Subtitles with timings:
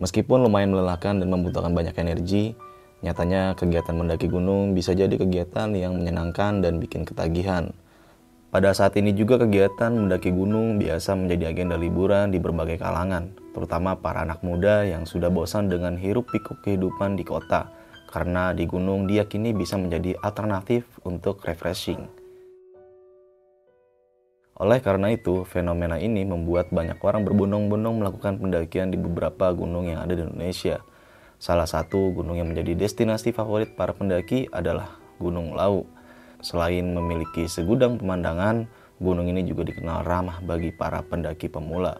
[0.00, 2.56] Meskipun lumayan melelahkan dan membutuhkan banyak energi,
[3.04, 7.76] nyatanya kegiatan mendaki gunung bisa jadi kegiatan yang menyenangkan dan bikin ketagihan.
[8.50, 13.94] Pada saat ini juga kegiatan mendaki gunung biasa menjadi agenda liburan di berbagai kalangan, terutama
[13.94, 17.70] para anak muda yang sudah bosan dengan hiruk pikuk kehidupan di kota,
[18.10, 22.19] karena di gunung diyakini bisa menjadi alternatif untuk refreshing.
[24.60, 30.04] Oleh karena itu, fenomena ini membuat banyak orang berbondong-bondong melakukan pendakian di beberapa gunung yang
[30.04, 30.84] ada di Indonesia.
[31.40, 35.88] Salah satu gunung yang menjadi destinasi favorit para pendaki adalah Gunung Lau.
[36.44, 38.68] Selain memiliki segudang pemandangan,
[39.00, 41.96] gunung ini juga dikenal ramah bagi para pendaki pemula.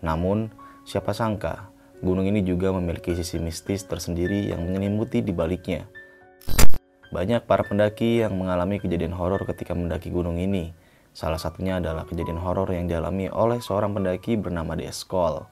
[0.00, 0.48] Namun,
[0.88, 1.68] siapa sangka
[2.00, 5.84] gunung ini juga memiliki sisi mistis tersendiri yang menyelimuti di baliknya.
[7.12, 10.72] Banyak para pendaki yang mengalami kejadian horor ketika mendaki gunung ini.
[11.18, 15.50] Salah satunya adalah kejadian horor yang dialami oleh seorang pendaki bernama Deskol.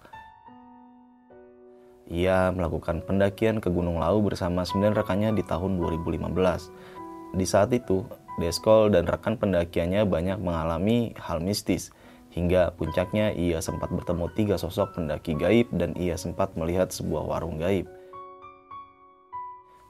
[2.07, 7.35] Ia melakukan pendakian ke Gunung Lau bersama sembilan rekannya di tahun 2015.
[7.35, 8.07] Di saat itu,
[8.39, 11.91] Deskol dan rekan pendakiannya banyak mengalami hal mistis.
[12.31, 17.59] Hingga puncaknya ia sempat bertemu tiga sosok pendaki gaib dan ia sempat melihat sebuah warung
[17.59, 17.91] gaib.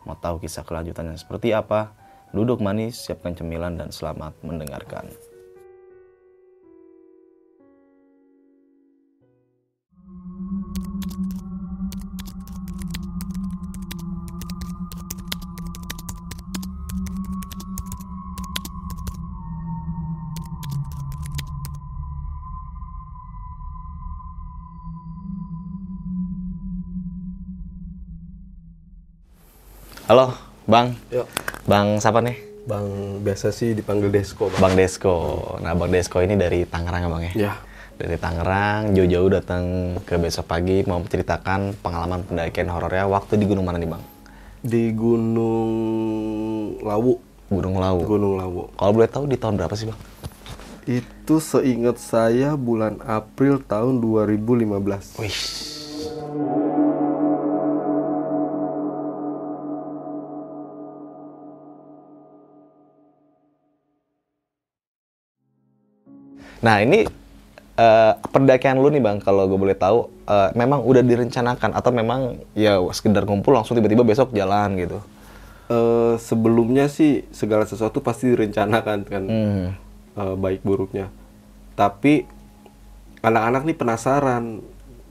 [0.09, 1.93] Mau tahu kisah kelanjutannya seperti apa?
[2.33, 5.13] Duduk manis, siapkan cemilan dan selamat mendengarkan.
[30.07, 30.31] Halo,
[30.71, 30.95] Bang.
[31.11, 31.27] Yuk.
[31.67, 32.39] Bang siapa nih?
[32.63, 32.87] Bang
[33.27, 34.63] biasa sih dipanggil Desko, Bang.
[34.63, 35.19] Bang Desko.
[35.59, 37.33] Nah, Bang Desko ini dari Tangerang ya, Bang ya?
[37.35, 37.53] Ya.
[37.99, 43.67] Dari Tangerang, jauh-jauh datang ke besok pagi mau menceritakan pengalaman pendakian horornya waktu di gunung
[43.67, 44.03] mana nih, Bang?
[44.63, 45.71] Di Gunung
[46.87, 47.19] Lawu.
[47.51, 48.01] Gunung Lawu.
[48.07, 48.71] Gunung Lawu.
[48.79, 49.99] Kalau boleh tahu di tahun berapa sih, Bang?
[50.87, 55.19] Itu seingat saya bulan April tahun 2015.
[55.19, 55.76] Wih.
[66.63, 67.05] Nah ini
[67.77, 72.41] eh, pendakian lu nih bang, kalau gue boleh tahu, eh, memang udah direncanakan atau memang
[72.57, 74.99] ya sekedar ngumpul langsung tiba-tiba besok jalan gitu?
[75.69, 79.67] Eh, sebelumnya sih segala sesuatu pasti direncanakan kan, Hmm.
[80.17, 81.13] eh, baik buruknya.
[81.77, 82.25] Tapi
[83.21, 84.45] anak-anak nih penasaran.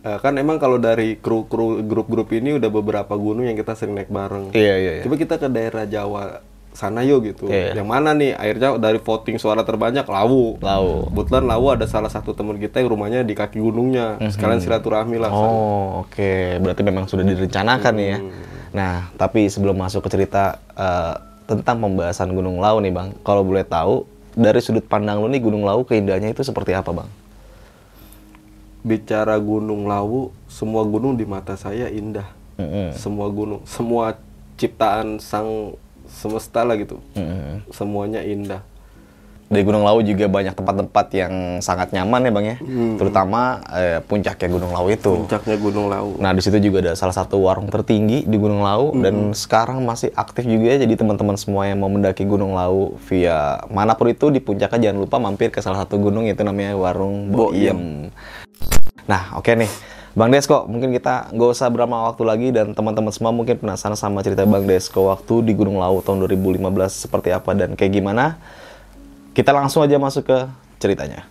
[0.05, 3.97] Eh, kan emang kalau dari kru kru grup-grup ini udah beberapa gunung yang kita sering
[3.97, 4.53] naik bareng.
[4.53, 4.91] Iya iya.
[4.97, 5.03] iya.
[5.03, 6.41] Coba kita ke daerah Jawa
[6.75, 7.47] sana yuk gitu.
[7.47, 7.73] Iya.
[7.79, 8.35] Yang mana nih?
[8.35, 10.59] Akhirnya dari voting suara terbanyak Lawu.
[10.59, 11.09] Lawu.
[11.09, 14.19] Kebetulan Lawu ada salah satu teman kita yang rumahnya di kaki gunungnya.
[14.29, 15.31] Sekalian silaturahmi lah.
[15.31, 18.19] Oh oke, berarti memang sudah direncanakan nih ya.
[18.75, 21.15] Nah tapi sebelum masuk ke cerita eh,
[21.47, 24.03] tentang pembahasan Gunung Lau nih bang, kalau boleh tahu
[24.35, 27.09] dari sudut pandang lu nih Gunung Lau keindahannya itu seperti apa bang?
[28.85, 32.27] Bicara Gunung Lawu, semua gunung di mata saya indah.
[32.55, 32.93] Mm-mm.
[32.95, 34.15] Semua gunung, semua
[34.55, 35.75] ciptaan sang
[36.09, 37.01] semesta lah gitu.
[37.17, 37.65] Mm-mm.
[37.73, 38.61] Semuanya indah.
[39.45, 42.57] Di Gunung Lau juga banyak tempat-tempat yang sangat nyaman ya bang ya,
[42.97, 45.21] terutama eh, puncaknya Gunung Lau itu.
[45.21, 46.17] Puncaknya Gunung Lawu.
[46.17, 50.09] Nah di situ juga ada salah satu warung tertinggi di Gunung Lau dan sekarang masih
[50.17, 50.81] aktif juga ya.
[50.81, 55.05] Jadi teman-teman semua yang mau mendaki Gunung Lau via mana pun itu di puncaknya jangan
[55.05, 58.09] lupa mampir ke salah satu gunung itu namanya Warung Boiem.
[59.05, 59.69] Nah oke nih.
[60.15, 64.23] Bang Desko, mungkin kita nggak usah berlama waktu lagi dan teman-teman semua mungkin penasaran sama
[64.23, 68.39] cerita Bang Desko waktu di Gunung Lau tahun 2015 seperti apa dan kayak gimana.
[69.35, 70.47] Kita langsung aja masuk ke
[70.79, 71.27] ceritanya.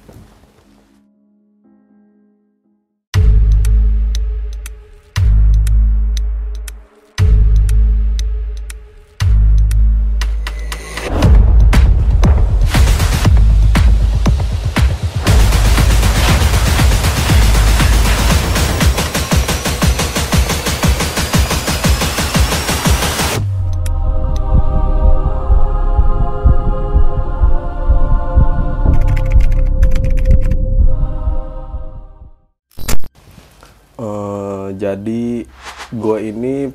[34.95, 35.45] Jadi
[35.91, 36.71] gue ini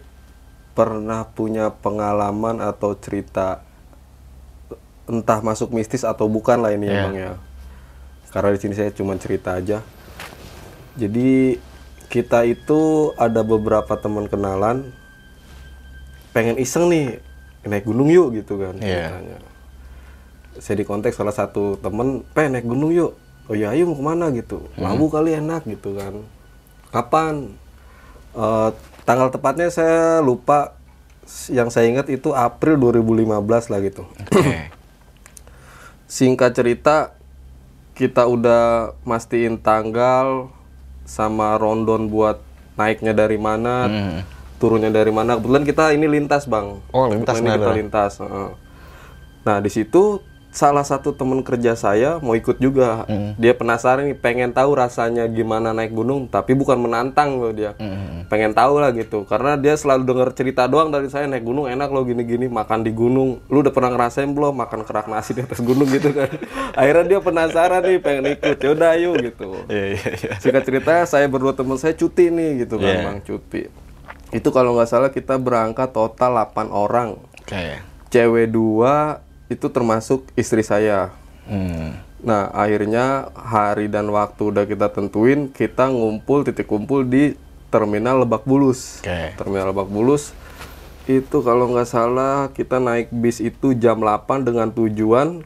[0.72, 3.64] pernah punya pengalaman atau cerita
[5.04, 7.02] entah masuk mistis atau bukan lah ini Iya.
[7.04, 7.34] bang ya.
[8.30, 9.82] Karena di sini saya cuma cerita aja.
[10.94, 11.58] Jadi
[12.08, 12.80] kita itu
[13.18, 14.94] ada beberapa teman kenalan
[16.30, 17.18] pengen iseng nih
[17.66, 19.10] naik gunung yuk gitu kan Iya.
[19.10, 19.38] ceritanya.
[20.60, 23.18] Saya di konteks salah satu temen pengen naik gunung yuk.
[23.50, 24.62] Oh ya ayo mau ke mana gitu.
[24.78, 26.22] Lawu kali enak gitu kan.
[26.94, 27.58] Kapan?
[28.40, 28.70] Eh,
[29.04, 30.80] tanggal tepatnya saya lupa.
[31.52, 34.08] Yang saya ingat itu April 2015 lah gitu.
[34.34, 34.72] Oke.
[36.10, 37.14] Singkat cerita,
[37.94, 40.50] kita udah mastiin tanggal
[41.06, 42.42] sama rondon buat
[42.80, 44.20] naiknya dari mana, Hmm.
[44.58, 45.38] turunnya dari mana.
[45.38, 46.82] Kebetulan kita ini lintas bang.
[46.90, 48.14] Oh, lintas, ini kita lintas.
[49.46, 53.06] Nah di situ salah satu temen kerja saya mau ikut juga.
[53.06, 53.38] Hmm.
[53.38, 57.78] Dia penasaran nih, pengen tahu rasanya gimana naik gunung, tapi bukan menantang loh dia.
[57.78, 58.26] Hmm.
[58.26, 61.90] Pengen tahu lah gitu, karena dia selalu denger cerita doang dari saya naik gunung enak
[61.94, 63.46] loh gini-gini, makan di gunung.
[63.46, 66.30] Lu udah pernah ngerasain belum makan kerak nasi di atas gunung gitu kan?
[66.80, 68.58] Akhirnya dia penasaran nih, pengen ikut.
[68.58, 69.50] Yaudah ayo gitu.
[69.70, 70.32] Iya iya iya.
[70.42, 73.06] Singkat cerita, saya berdua teman saya cuti nih gitu kan, Iya.
[73.06, 73.62] bang cuti.
[74.34, 77.18] Itu kalau nggak salah kita berangkat total 8 orang.
[77.46, 77.82] Oke.
[78.10, 81.12] Cewek dua itu termasuk istri saya.
[81.50, 81.98] Hmm.
[82.22, 87.34] Nah, akhirnya hari dan waktu udah kita tentuin, kita ngumpul titik kumpul di
[87.74, 89.02] Terminal Lebak Bulus.
[89.02, 89.34] Oke.
[89.36, 90.32] Terminal Lebak Bulus
[91.10, 95.42] itu kalau nggak salah kita naik bis itu jam 8 dengan tujuan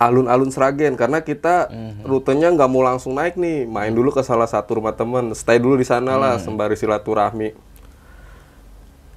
[0.00, 1.68] alun-alun Sragen karena kita
[2.08, 5.76] rutenya nggak mau langsung naik nih, main dulu ke salah satu rumah temen, stay dulu
[5.76, 7.52] di sana lah sembari silaturahmi.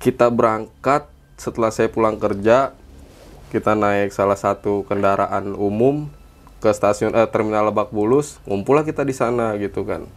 [0.01, 1.05] Kita berangkat
[1.37, 2.73] setelah saya pulang kerja,
[3.51, 6.07] kita naik salah satu kendaraan umum
[6.63, 10.07] ke stasiun eh, terminal Lebak Bulus, ngumpullah kita di sana gitu kan.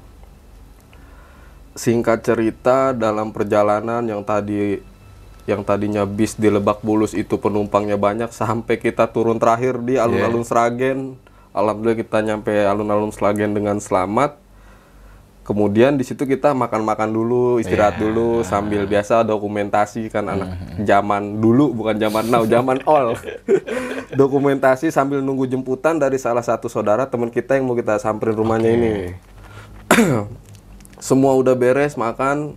[1.74, 4.78] Singkat cerita dalam perjalanan yang tadi
[5.44, 10.46] yang tadinya bis di Lebak Bulus itu penumpangnya banyak sampai kita turun terakhir di alun-alun
[10.46, 11.18] Sragen.
[11.50, 14.43] Alhamdulillah kita nyampe alun-alun Sragen dengan selamat.
[15.44, 20.56] Kemudian di situ kita makan-makan dulu, istirahat dulu sambil biasa dokumentasi kan anak
[20.88, 23.12] zaman dulu bukan zaman now, zaman all.
[24.24, 28.72] dokumentasi sambil nunggu jemputan dari salah satu saudara teman kita yang mau kita samperin rumahnya
[28.72, 28.92] ini.
[31.12, 32.56] Semua udah beres makan,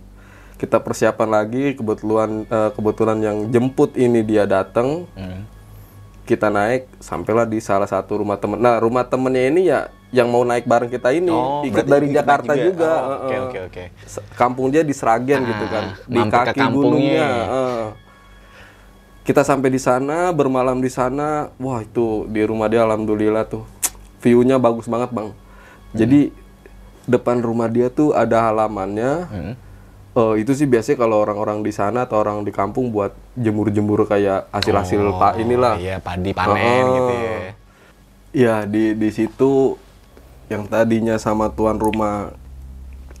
[0.56, 5.04] kita persiapan lagi kebetulan eh, kebetulan yang jemput ini dia datang.
[5.12, 5.44] Hmm.
[6.28, 8.60] Kita naik sampailah di salah satu rumah temen.
[8.60, 12.16] Nah, rumah temennya ini ya yang mau naik bareng kita ini Oh, ikut dari ikut
[12.20, 12.64] Jakarta juga.
[12.68, 12.92] juga.
[12.92, 13.82] Oh, oke, oke, oke.
[14.36, 17.28] Kampung dia di Sragen gitu kan, di mampir ke kaki gunungnya.
[17.48, 17.84] heeh.
[19.24, 21.48] Kita sampai di sana, bermalam di sana.
[21.56, 23.64] Wah, itu di rumah dia alhamdulillah tuh.
[24.20, 25.32] View-nya bagus banget, Bang.
[25.92, 26.32] Jadi
[27.04, 29.12] depan rumah dia tuh ada halamannya.
[29.28, 29.54] Hmm.
[30.18, 34.50] Eh, itu sih biasanya kalau orang-orang di sana atau orang di kampung buat jemur-jemur kayak
[34.50, 35.78] hasil-hasil pak inilah.
[35.78, 36.96] Iya, padi panen Heeh.
[36.98, 37.38] gitu ya.
[38.34, 39.78] Ya di di situ
[40.50, 42.34] yang tadinya sama tuan rumah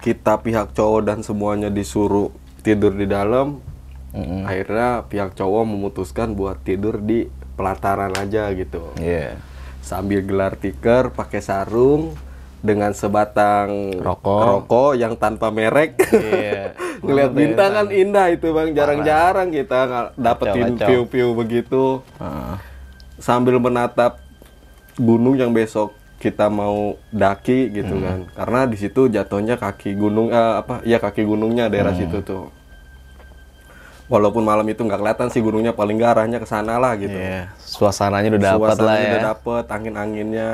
[0.02, 2.34] kita pihak cowok dan semuanya disuruh
[2.66, 3.62] tidur di dalam.
[4.10, 4.42] Mm-mm.
[4.42, 8.90] Akhirnya pihak cowok memutuskan buat tidur di pelataran aja gitu.
[8.98, 9.38] Iya.
[9.86, 12.18] Sambil gelar tikar, pakai sarung
[12.58, 14.42] dengan sebatang Rokok.
[14.42, 15.94] rokok yang tanpa merek.
[16.10, 16.74] Iya.
[17.04, 22.54] Ngeliat bintang kan indah itu bang, jarang-jarang kita dapetin view-view begitu Heeh.
[23.16, 24.18] sambil menatap
[24.98, 30.54] gunung yang besok kita mau daki gitu kan karena di situ jatuhnya kaki gunung eh,
[30.58, 32.50] apa ya kaki gunungnya daerah situ tuh
[34.10, 37.54] walaupun malam itu nggak kelihatan sih gunungnya paling nggak arahnya ke sana lah gitu Iya.
[37.62, 39.10] Suasananya udah dapat lah Suasananya ya.
[39.14, 40.48] udah dapet angin anginnya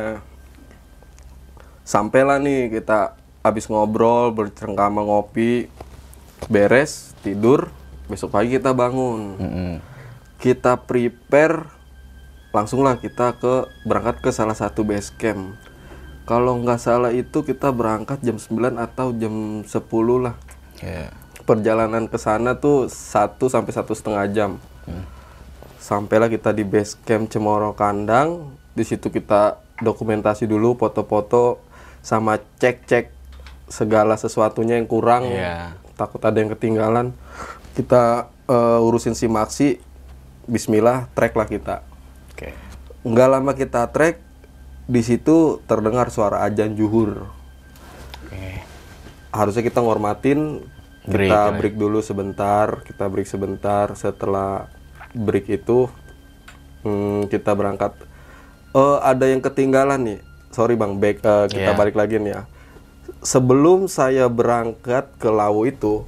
[1.84, 3.14] sampailah nih kita
[3.44, 5.68] habis ngobrol bercengkrama ngopi
[6.48, 7.68] beres tidur
[8.08, 9.36] besok pagi kita bangun.
[9.40, 9.72] Mm-mm.
[10.40, 11.72] kita prepare
[12.52, 15.56] langsunglah kita ke berangkat ke salah satu base camp.
[16.24, 19.72] Kalau nggak salah itu kita berangkat jam 9 atau jam 10
[20.20, 20.36] lah.
[20.84, 21.08] Iya.
[21.44, 24.50] perjalanan ke sana tuh satu sampai satu setengah jam.
[25.76, 28.56] Sampailah kita di base camp Cemoro Kandang.
[28.72, 31.60] Di situ kita dokumentasi dulu foto-foto
[32.04, 33.08] sama cek-cek
[33.66, 35.72] segala sesuatunya yang kurang Iya.
[35.96, 37.16] takut ada yang ketinggalan
[37.72, 39.80] kita eh, urusin si Maxi
[40.44, 41.80] Bismillah trek lah kita
[42.36, 42.52] Oke.
[43.02, 44.20] nggak lama kita trek
[44.84, 47.24] di situ terdengar suara ajan juhur
[48.28, 48.60] Oke.
[49.32, 50.60] harusnya kita ngormatin
[51.04, 51.56] Break, kita ya.
[51.56, 54.68] break dulu sebentar kita break sebentar setelah
[55.12, 55.88] break itu
[56.84, 57.96] hmm, kita berangkat
[58.74, 60.20] Eh, ada yang ketinggalan nih
[60.54, 61.76] sorry bang back eh, kita Iya.
[61.76, 62.42] balik lagi nih ya
[63.20, 66.06] sebelum saya berangkat ke Lawu itu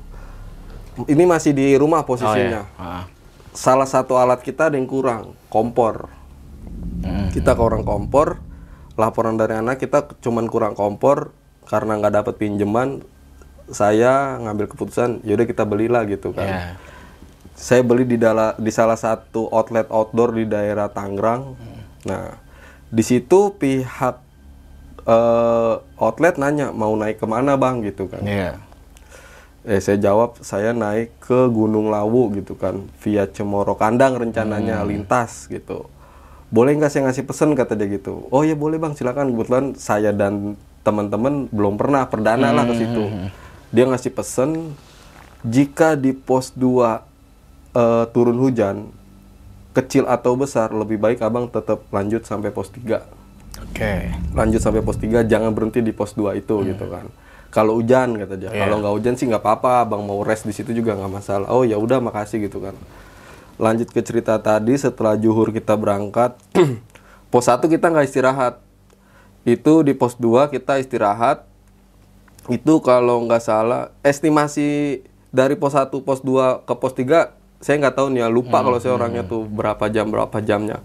[1.05, 2.79] ini masih di rumah Oh posisinya ya.
[2.79, 3.05] Heeh.
[3.53, 6.09] salah satu alat kita ada yang kurang kompor
[6.99, 7.31] Mm.
[7.31, 8.41] kita ke orang kompor
[8.95, 11.31] laporan dari anak kita cuman kurang kompor
[11.65, 13.05] karena nggak dapat pinjaman
[13.67, 16.63] saya ngambil keputusan yaudah kita belilah gitu kan Iya.
[17.53, 21.55] saya beli di dala- di salah satu outlet outdoor di daerah Tangerang
[22.03, 22.35] nah
[22.87, 24.26] di situ pihak
[25.07, 27.81] eh, outlet nanya mau naik ke mana bang?
[27.87, 28.23] gitu kan.
[28.27, 28.59] Iya.
[29.67, 32.87] eh saya jawab saya naik ke Gunung Lawu gitu kan.
[33.03, 35.91] Via Cemoro Kandang rencananya lintas gitu.
[36.55, 38.31] Boleh nggak saya ngasih pesan kata dia gitu.
[38.31, 38.95] Oh ya boleh bang.
[38.95, 39.35] Silakan.
[39.35, 40.55] Kebetulan saya dan
[40.87, 43.11] teman-teman belum pernah perdana lah ke situ.
[43.75, 44.79] Dia ngasih pesan
[45.43, 46.63] jika di pos 2
[47.75, 48.95] eh, turun hujan
[49.75, 53.16] kecil atau besar lebih baik abang tetap lanjut sampai pos 3
[53.71, 54.13] Oke.
[54.33, 57.09] lanjut sampai pos 3 jangan berhenti di pos 2 itu gitu kan.
[57.53, 58.51] Kalau hujan kata dia.
[58.53, 61.49] Kalau nggak hujan sih nggak apa-apa abang mau rest di situ juga nggak masalah.
[61.49, 62.77] Oh ya udah makasih gitu kan.
[63.57, 66.37] Lanjut ke cerita tadi setelah juhur kita berangkat
[67.33, 68.61] pos 1 kita nggak istirahat.
[69.49, 71.49] Itu di pos 2 kita istirahat.
[72.53, 75.01] Itu kalau nggak salah estimasi
[75.33, 78.77] dari pos 1 pos 2 ke pos 3 saya nggak tahu nih ya lupa kalau
[78.81, 80.85] saya orangnya tuh berapa jam berapa jamnya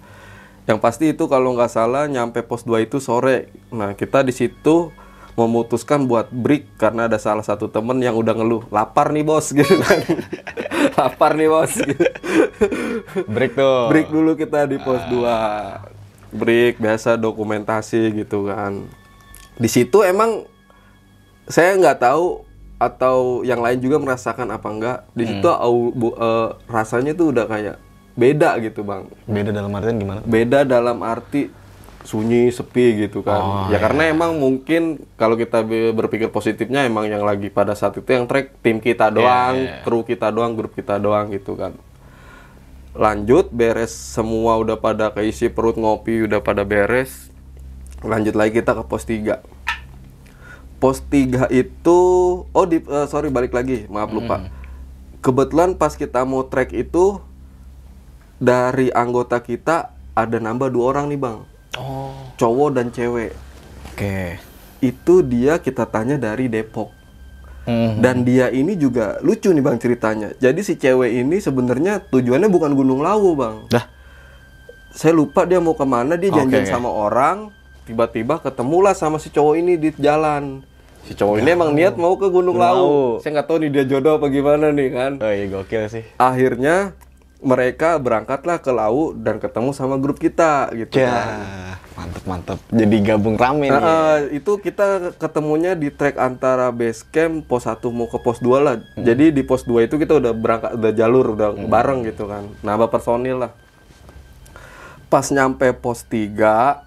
[0.71, 3.51] yang pasti itu kalau nggak salah nyampe pos 2 itu sore.
[3.69, 4.87] Nah kita di situ
[5.35, 9.75] memutuskan buat break karena ada salah satu temen yang udah ngeluh lapar nih bos gitu
[9.77, 9.99] kan.
[10.95, 11.75] Lapar nih bos.
[11.75, 12.07] Gitu.
[13.27, 13.91] Break tuh.
[13.91, 15.19] break dulu kita di pos 2
[16.31, 18.87] break biasa dokumentasi gitu kan.
[19.59, 20.47] Di situ emang
[21.45, 22.47] saya nggak tahu
[22.79, 24.99] atau yang lain juga merasakan apa enggak.
[25.11, 27.75] Di situ au- bu- eh, rasanya tuh udah kayak
[28.15, 29.07] beda gitu bang.
[29.25, 30.19] Beda dalam artian gimana?
[30.23, 31.51] beda dalam arti
[32.01, 33.69] sunyi sepi gitu kan.
[33.69, 38.09] Ya karena emang mungkin kalau kita be- berpikir positifnya emang yang lagi pada saat itu
[38.09, 39.53] yang track tim kita doang
[39.85, 41.77] kru kita doang grup kita doang gitu kan.
[42.91, 47.29] Lanjut beres semua udah pada keisi perut ngopi udah pada beres.
[48.01, 49.37] Lanjut lagi kita ke pos 3
[50.81, 51.99] pos 3 itu
[52.49, 54.49] oh di eh, sorry balik lagi maaf lupa.
[55.21, 57.21] Kebetulan pas kita mau trek itu
[58.41, 59.77] dari anggota kita
[60.11, 61.39] ada nambah dua orang nih bang
[61.71, 62.11] Oh.
[62.35, 63.31] cowok dan cewek
[63.87, 64.35] Oke.
[64.81, 66.91] itu dia kita tanya dari Depok
[67.61, 68.01] Hmm.
[68.01, 72.73] dan dia ini juga lucu nih bang ceritanya jadi si cewek ini sebenarnya tujuannya bukan
[72.73, 73.85] Gunung Lawu bang Dah.
[74.89, 76.73] saya lupa dia mau ke mana dia janjian Oke.
[76.73, 77.53] sama orang
[77.85, 80.65] tiba-tiba ketemulah sama si cowok ini di jalan
[81.05, 82.81] si cowok ini emang niat mau ke Gunung, Gunung Lawu.
[82.81, 83.21] Lawu.
[83.21, 86.03] saya nggak tahu nih dia jodoh apa gimana nih kan Oh iya gokil sih.
[86.17, 86.97] akhirnya
[87.41, 91.27] mereka berangkatlah ke Lawu dan ketemu sama grup kita gitu Ya, kan.
[91.97, 92.57] mantep mantep.
[92.69, 93.69] Jadi gabung rame nih.
[93.73, 93.81] Nah,
[94.21, 98.61] eh, itu kita ketemunya di trek antara base camp pos 1 mau ke pos 2
[98.61, 98.75] lah.
[98.93, 102.45] Jadi di pos 2 itu kita udah berangkat udah jalur udah bareng gitu kan.
[102.61, 103.51] Nambah personil lah.
[105.09, 106.85] Pas nyampe pos 3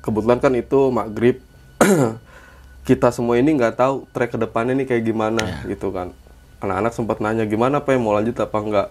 [0.00, 1.42] kebetulan kan itu maghrib
[2.88, 6.14] kita semua ini nggak tahu trek ke depannya nih kayak gimana gitu kan.
[6.58, 8.88] Anak-anak sempat nanya gimana apa mau lanjut apa enggak.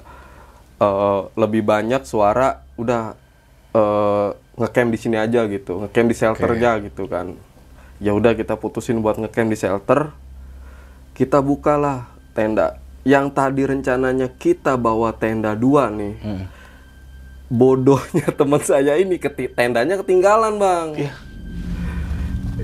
[0.78, 3.18] Eh, lebih banyak suara udah
[3.74, 4.30] eh,
[4.62, 7.34] ngecamp di sini aja gitu, ngecamp di shelter aja gitu kan.
[7.98, 10.14] Ya udah kita putusin buat ngecamp di shelter.
[11.18, 12.06] Kita bukalah
[12.38, 12.78] tenda.
[13.02, 16.46] Yang tadi rencananya kita bawa tenda dua nih.
[17.50, 20.94] Bodohnya teman saya ini keti tendanya ketinggalan, Bang.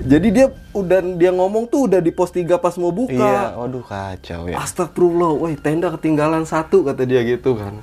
[0.06, 3.10] Jadi dia udah dia ngomong tuh udah di pos 3 pas mau buka.
[3.10, 4.62] Iya, waduh kacau ya.
[4.62, 7.82] Astagfirullah, woi tenda ketinggalan satu kata dia gitu kan.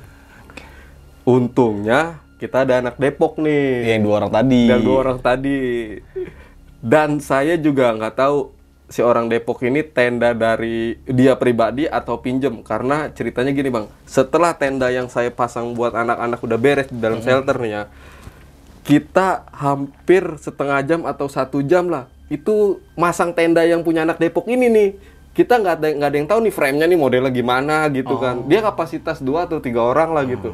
[1.31, 3.95] Untungnya kita ada anak Depok nih.
[3.95, 4.61] Yang dua orang tadi.
[4.67, 5.59] Dan dua orang tadi.
[6.83, 8.51] Dan saya juga nggak tahu
[8.91, 13.85] si orang Depok ini tenda dari dia pribadi atau pinjem karena ceritanya gini bang.
[14.03, 17.83] Setelah tenda yang saya pasang buat anak-anak udah beres di dalam shelter nih ya,
[18.83, 24.47] kita hampir setengah jam atau satu jam lah itu masang tenda yang punya anak Depok
[24.51, 24.89] ini nih
[25.31, 28.59] kita nggak ada nggak ada yang tahu nih frame-nya nih modelnya gimana gitu kan dia
[28.59, 30.51] kapasitas dua atau tiga orang lah gitu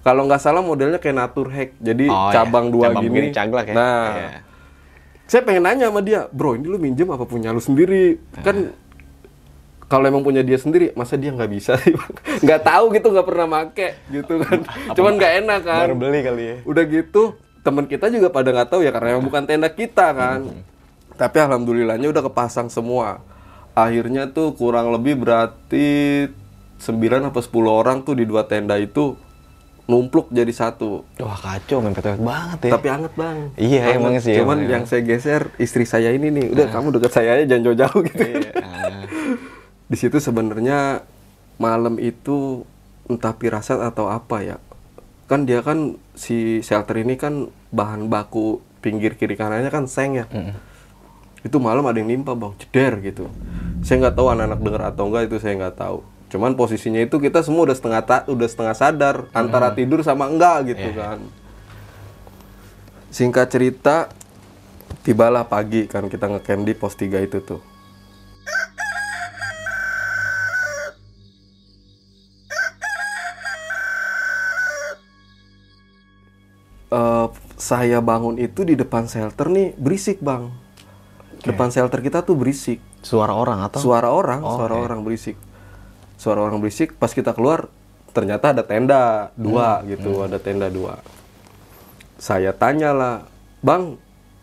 [0.00, 2.32] kalau nggak salah modelnya kayak Naturhack jadi Oh, iya.
[2.34, 3.28] cabang dua Cabang gini.
[3.30, 3.74] caglak ya.
[3.74, 4.30] nah Iya.
[5.24, 8.16] saya pengen nanya sama dia bro ini lu minjem apa punya lu sendiri?
[8.38, 8.72] Kan
[9.84, 11.76] kalau emang punya dia sendiri masa dia nggak bisa?
[11.76, 12.12] Sih Bang?
[12.38, 14.58] nggak tahu gitu nggak pernah make gitu kan.
[14.92, 15.84] Cuman nggak enak kan.
[15.84, 16.56] Baru beli kali ya.
[16.62, 17.22] udah gitu
[17.58, 20.48] teman kita juga pada nggak tahu ya karena emang bukan tenda kita kan.
[21.12, 23.20] Tapi alhamdulillahnya udah kepasang semua.
[23.74, 26.26] Akhirnya tuh kurang lebih berarti
[26.78, 29.18] 9 apa 10 orang tuh di dua tenda itu
[29.88, 31.08] numpluk jadi satu.
[31.16, 32.72] Wah kacau, mepet-mepet banget ya.
[32.76, 33.38] tapi anget bang.
[33.56, 33.96] Iya, Anget.
[33.96, 36.46] emang sih, cuman emang, yang saya geser istri saya ini nih.
[36.52, 38.22] Udah kamu deket saya aja jangan jauh-jauh gitu.
[38.22, 38.50] Iya.
[38.60, 39.02] Ah.
[39.88, 41.00] di situ sebenarnya
[41.56, 42.68] malam itu
[43.08, 44.56] entah pirasat atau apa ya.
[45.24, 50.28] Kan dia kan si shelter ini kan bahan baku pinggir kiri kanannya kan seng ya.
[51.40, 52.52] Itu malam ada yang nimpa bang.
[52.60, 53.32] Ceder gitu.
[53.80, 57.40] Saya nggak tahu anak-anak dengar atau enggak itu saya nggak tahu cuman posisinya itu kita
[57.40, 59.32] semua udah setengah ta udah setengah sadar hmm.
[59.32, 60.68] antara tidur sama enggak iya.
[60.76, 60.96] gitu yeah.
[61.00, 61.18] kan
[63.08, 64.12] singkat cerita
[65.00, 67.60] tibalah pagi kan kita ngecamp di pos 3 itu tuh
[76.92, 80.52] eh, saya bangun itu di depan shelter nih berisik bang
[81.40, 81.48] okay.
[81.48, 84.84] depan shelter kita tuh berisik suara orang atau suara orang oh, suara okay.
[84.84, 85.47] orang berisik
[86.18, 86.98] Suara orang berisik.
[86.98, 87.70] Pas kita keluar
[88.10, 90.98] ternyata ada tenda dua Hmm, gitu, ada tenda dua.
[92.18, 93.16] Saya tanya lah,
[93.62, 93.94] bang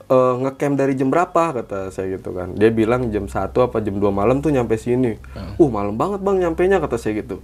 [0.07, 2.55] eh, ngecamp dari jam berapa kata saya gitu kan.
[2.55, 5.19] Dia bilang jam 1 apa jam 2 malam tuh nyampe sini.
[5.35, 5.59] Hmm.
[5.59, 7.43] Uh malam banget bang nyampenya kata saya gitu.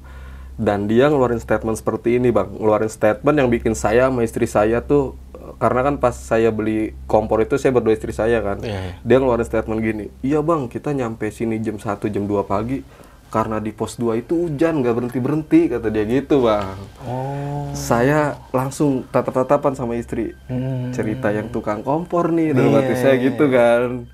[0.62, 4.80] Dan dia ngeluarin statement seperti ini bang, ngeluarin statement yang bikin saya sama istri saya
[4.80, 8.64] tuh eh, karena kan pas saya beli kompor itu saya berdua istri saya kan.
[8.64, 8.94] Iya, iya.
[9.04, 12.86] Dia ngeluarin statement gini, iya bang kita nyampe sini jam 1 jam 2 pagi
[13.32, 16.76] karena di pos 2 itu hujan nggak berhenti berhenti kata dia gitu bang.
[17.08, 17.72] Oh.
[17.72, 20.92] Saya langsung tatap-tatapan sama istri Hmm.
[20.92, 23.24] cerita yang tukang kompor nih dalam hati Iya, saya iya.
[23.32, 24.12] gitu kan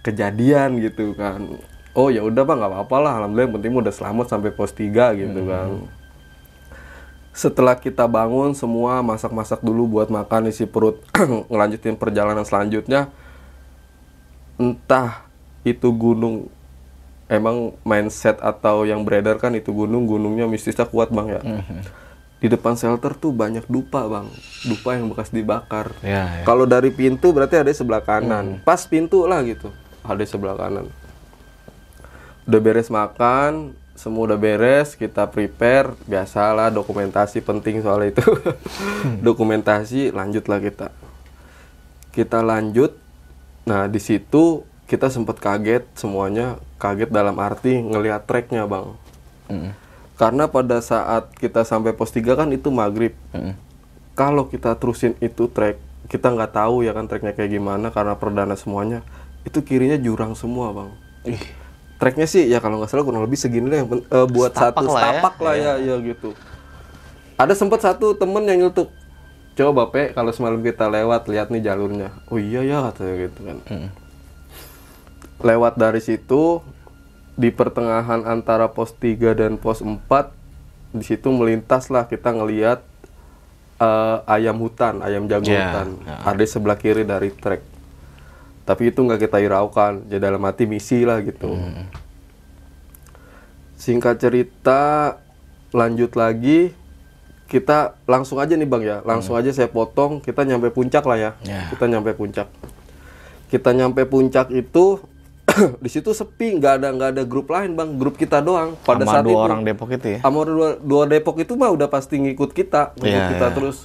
[0.00, 1.60] kejadian gitu kan
[1.92, 5.16] oh ya udah bang nggak apa-apa lah alhamdulillah yang penting udah selamat sampai pos 3
[5.16, 5.48] gitu Hmm.
[5.48, 5.70] kan
[7.30, 11.00] setelah kita bangun semua masak-masak dulu buat makan isi perut
[11.48, 13.08] ngelanjutin perjalanan selanjutnya
[14.56, 15.24] entah
[15.62, 16.52] itu gunung
[17.30, 21.42] emang mindset atau yang beredar kan itu gunung gunungnya mistisnya kuat bang ya.
[21.42, 22.02] Mhm.
[22.40, 24.24] di depan shelter tuh banyak dupa bang.
[24.64, 25.92] Dupa yang bekas dibakar.
[26.00, 26.44] Ya, ya.
[26.48, 28.64] kalau dari pintu berarti ada sebelah kanan.
[28.64, 29.68] Pas pintu lah gitu
[30.00, 30.88] ada sebelah kanan.
[32.48, 35.92] Udah beres makan semua udah beres kita prepare.
[36.08, 38.24] Biasalah dokumentasi penting soal itu.
[39.28, 40.88] Dokumentasi lanjutlah kita.
[42.08, 42.96] Kita lanjut.
[43.68, 48.90] Nah di situ kita sempat kaget semuanya kaget dalam arti ngelihat treknya bang
[49.46, 49.70] Mhm.
[50.14, 53.54] karena pada saat kita sampai pos 3 kan itu maghrib Mhm.
[54.12, 58.54] kalau kita terusin itu trek kita nggak tahu ya kan treknya kayak gimana karena perdana
[58.54, 59.06] semuanya
[59.42, 60.90] itu kirinya jurang semua bang
[61.28, 61.42] Ih.
[61.96, 63.86] treknya sih ya kalau nggak salah kurang lebih segini lah eh,
[64.26, 65.06] buat Setapak satu lah ya.
[65.06, 66.34] setapak lah ya, ya gitu
[67.36, 68.90] ada sempat satu temen yang nyeletuk
[69.54, 73.58] coba pe kalau semalam kita lewat lihat nih jalurnya oh iya ya katanya gitu kan
[73.66, 73.88] Mhm.
[75.40, 76.60] Lewat dari situ
[77.34, 79.96] di pertengahan antara pos 3 dan pos 4
[80.90, 82.82] di situ melintas lah kita ngelihat
[83.78, 85.88] eh, ayam hutan ayam jago Ya, hutan.
[86.02, 86.16] ya.
[86.26, 87.62] ada sebelah kiri dari trek.
[88.60, 91.50] Tapi itu nggak kita hiraukan jadi dalam hati misi lah gitu.
[91.50, 91.88] Hmm.
[93.74, 95.16] singkat cerita
[95.72, 96.76] lanjut lagi
[97.48, 98.96] kita langsung aja nih bang ya.
[99.02, 101.30] Langsung aja saya potong kita nyampe puncak lah ya.
[101.42, 101.66] Ya.
[101.66, 102.46] kita nyampe puncak.
[103.48, 105.02] Kita nyampe puncak itu
[105.84, 107.94] di situ sepi nggak ada nggak ada grup lain bang.
[107.94, 108.76] Grup kita doang.
[108.80, 110.18] Pada Sama saat dua itu orang Depok itu ya.
[110.20, 113.54] sama dua, dua Depok itu mah udah pasti ngikut kita ngikut Iya, kita iya.
[113.54, 113.78] terus.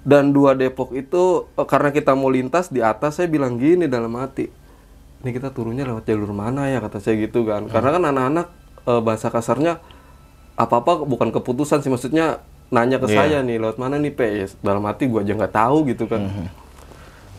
[0.00, 4.14] Dan dua Depok itu eh, karena kita mau lintas di atas saya bilang gini dalam
[4.14, 4.46] hati
[5.16, 6.78] ini kita turunnya lewat jalur mana ya?
[6.78, 7.66] kata saya gitu kan.
[7.66, 8.46] Karena kan anak-anak
[8.84, 9.82] eh, bahasa kasarnya
[10.54, 11.90] apa apa bukan keputusan sih.
[11.90, 13.16] Maksudnya nanya ke Iya.
[13.16, 14.26] saya nih lewat mana nih pe?
[14.26, 16.22] Ya, dalam hati gua aja nggak tahu gitu kan.
[16.24, 16.46] Mhm.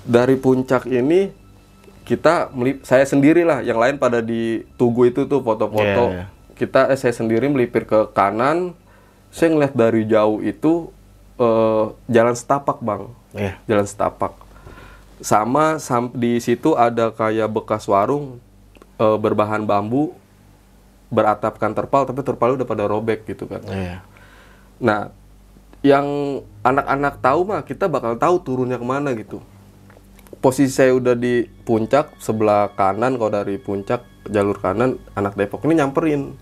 [0.08, 1.36] dari puncak ini
[2.08, 2.48] kita
[2.82, 6.26] saya sendiri lah yang lain pada di tugu itu tuh foto-foto Iya, iya.
[6.56, 8.72] kita eh, saya sendiri melipir ke kanan
[9.30, 10.88] saya ngeliat dari jauh itu
[11.36, 13.54] eh, jalan setapak bang Iya.
[13.68, 14.34] jalan setapak
[15.20, 18.40] sama sam- di situ ada kayak bekas warung
[18.96, 20.16] eh, berbahan bambu
[21.08, 24.00] beratapkan terpal tapi terpalnya udah pada robek gitu kan Iya.
[24.78, 25.10] Nah,
[25.82, 26.06] yang
[26.62, 29.42] anak-anak tahu mah kita bakal tahu turunnya ke mana gitu.
[30.38, 35.82] Posisi saya udah di puncak sebelah kanan kalau dari puncak jalur kanan anak Depok ini
[35.82, 36.38] nyamperin.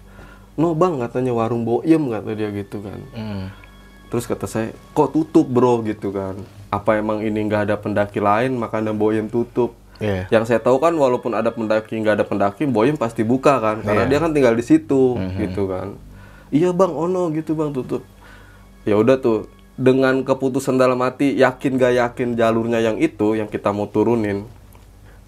[0.56, 3.00] No bang katanya warung boyem kata dia gitu kan.
[3.16, 3.46] Mhm.
[4.12, 6.36] Terus kata saya kok tutup bro gitu kan.
[6.72, 9.76] Apa emang ini nggak ada pendaki lain makanya boyem tutup.
[10.00, 10.28] Iya.
[10.28, 14.04] Yang saya tahu kan walaupun ada pendaki nggak ada pendaki, Boyem pasti buka kan, karena
[14.04, 14.12] Iya.
[14.12, 15.96] dia kan tinggal di situ, gitu kan.
[16.52, 18.04] Iya bang, ono gitu bang tutup.
[18.84, 23.76] Ya udah tuh, dengan keputusan dalam hati, yakin gak yakin jalurnya yang itu yang kita
[23.76, 24.48] mau turunin,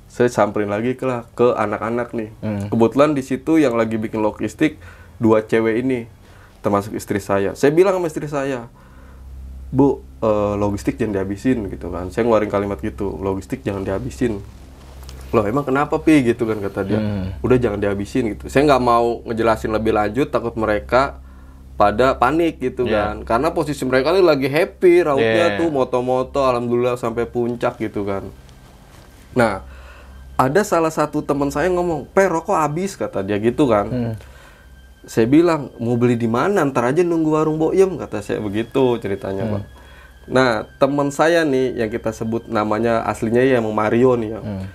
[0.07, 2.29] saya samperin lagi ke lah ke anak-anak nih.
[2.39, 2.71] Hmm.
[2.71, 4.79] Kebetulan di situ yang lagi bikin logistik
[5.19, 6.07] dua cewek ini,
[6.63, 7.60] termasuk istri saya.
[7.60, 8.71] Saya bilang sama istri saya,
[9.67, 12.07] Bu, eh, logistik jangan dihabisin gitu kan.
[12.07, 14.39] Saya ngeluarin kalimat gitu, logistik jangan dihabisin.
[15.36, 17.03] Loh emang kenapa pi gitu kan kata dia.
[17.03, 17.36] Hmm.
[17.43, 18.47] Udah jangan dihabisin gitu.
[18.47, 21.19] Saya nggak mau ngejelasin lebih lanjut, takut mereka
[21.77, 23.13] pada panik gitu Iya.
[23.13, 23.15] kan.
[23.23, 25.57] Karena posisi mereka ini lagi happy, rautnya Iya.
[25.61, 28.25] tuh moto-moto, alhamdulillah sampai puncak gitu kan.
[29.37, 29.61] Nah,
[30.33, 33.85] ada salah satu teman saya ngomong, "Pe, rokok habis," kata dia gitu kan.
[33.87, 34.13] Hmm.
[35.07, 36.65] Saya bilang, "Mau beli di mana?
[36.65, 39.63] Ntar aja nunggu warung Boyem," kata saya begitu ceritanya, Pak.
[40.27, 44.41] Nah, teman saya nih yang kita sebut namanya aslinya ya emang Mario nih ya.
[44.43, 44.65] Hmm.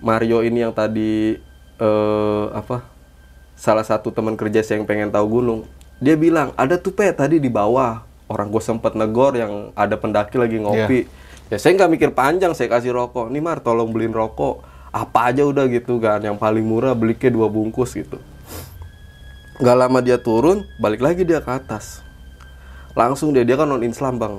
[0.00, 1.36] Mario ini yang tadi
[1.76, 2.86] eh apa?
[3.54, 5.68] Salah satu teman kerja saya yang pengen tahu gunung.
[6.04, 10.36] Dia bilang, "Ada tuh Pe tadi di bawah." orang gue sempet negor yang ada pendaki
[10.40, 11.04] lagi ngopi.
[11.52, 13.28] Ya saya nggak mikir panjang saya kasih rokok.
[13.28, 14.64] Nih mar tolong beliin rokok.
[14.94, 18.16] Apa aja udah gitu kan yang paling murah beli ke dua bungkus gitu.
[19.60, 22.00] Nggak lama dia turun balik lagi dia ke atas.
[22.94, 24.34] Langsung dia dia kan non Islam bang.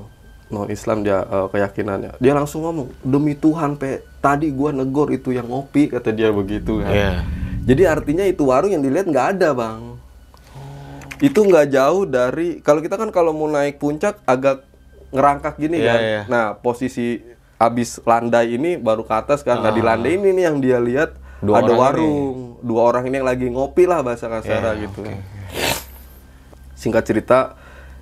[0.49, 2.17] Non Islam dia eh, keyakinannya.
[2.17, 6.81] Dia langsung ngomong demi Tuhan pe tadi gua negor itu yang ngopi kata dia begitu
[6.81, 6.89] kan.
[6.91, 7.15] Iya.
[7.65, 9.94] jadi artinya itu warung yang dilihat nggak ada bang
[11.19, 14.65] itu nggak jauh dari kalau kita kan kalau mau naik puncak agak
[15.09, 15.99] ngerangkak gini Iya, kan.
[15.99, 16.21] iya.
[16.27, 17.23] nah posisi
[17.55, 19.59] abis landai ini baru ke atas kan.
[19.59, 21.45] Nah di landai ini nih yang dia lihat Ah.
[21.45, 22.57] Dua ada warung.
[22.59, 25.03] Dua orang ini yang lagi ngopi lah bahasa kasar Iya, gitu.
[26.73, 27.53] singkat cerita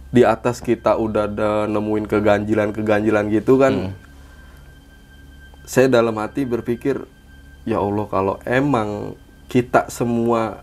[0.09, 3.73] di atas kita udah ada nemuin keganjilan-keganjilan gitu kan.
[3.89, 3.93] Hmm.
[5.63, 7.07] saya dalam hati berpikir
[7.63, 9.15] ya Allah kalau emang
[9.47, 10.59] kita semua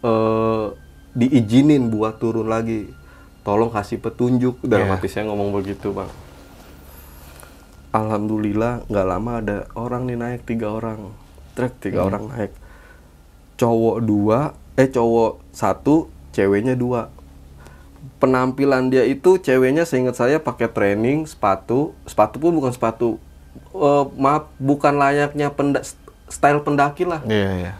[0.00, 0.66] eh,
[1.12, 2.90] diizinin buat turun lagi.
[3.40, 4.60] Tolong kasih petunjuk.
[4.62, 4.94] Dalam Iya.
[4.96, 6.10] hati saya ngomong begitu bang.
[7.90, 11.10] Alhamdulillah nggak lama ada orang nih naik tiga orang.
[11.58, 12.52] Trek tiga orang naik.
[13.58, 14.38] Cowok dua
[14.78, 17.10] eh cowok satu ceweknya dua.
[18.22, 21.96] Penampilan dia itu ceweknya seingat saya pakai training sepatu.
[22.06, 23.18] Sepatu pun bukan sepatu.
[23.74, 25.82] Eh, maaf bukan layaknya penda-
[26.30, 27.24] style pendaki lah.
[27.26, 27.72] Iya, iya.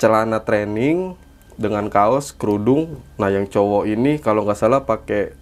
[0.00, 1.12] celana training
[1.60, 2.96] dengan kaos kerudung.
[3.20, 5.36] Nah yang cowok ini kalau nggak salah pakai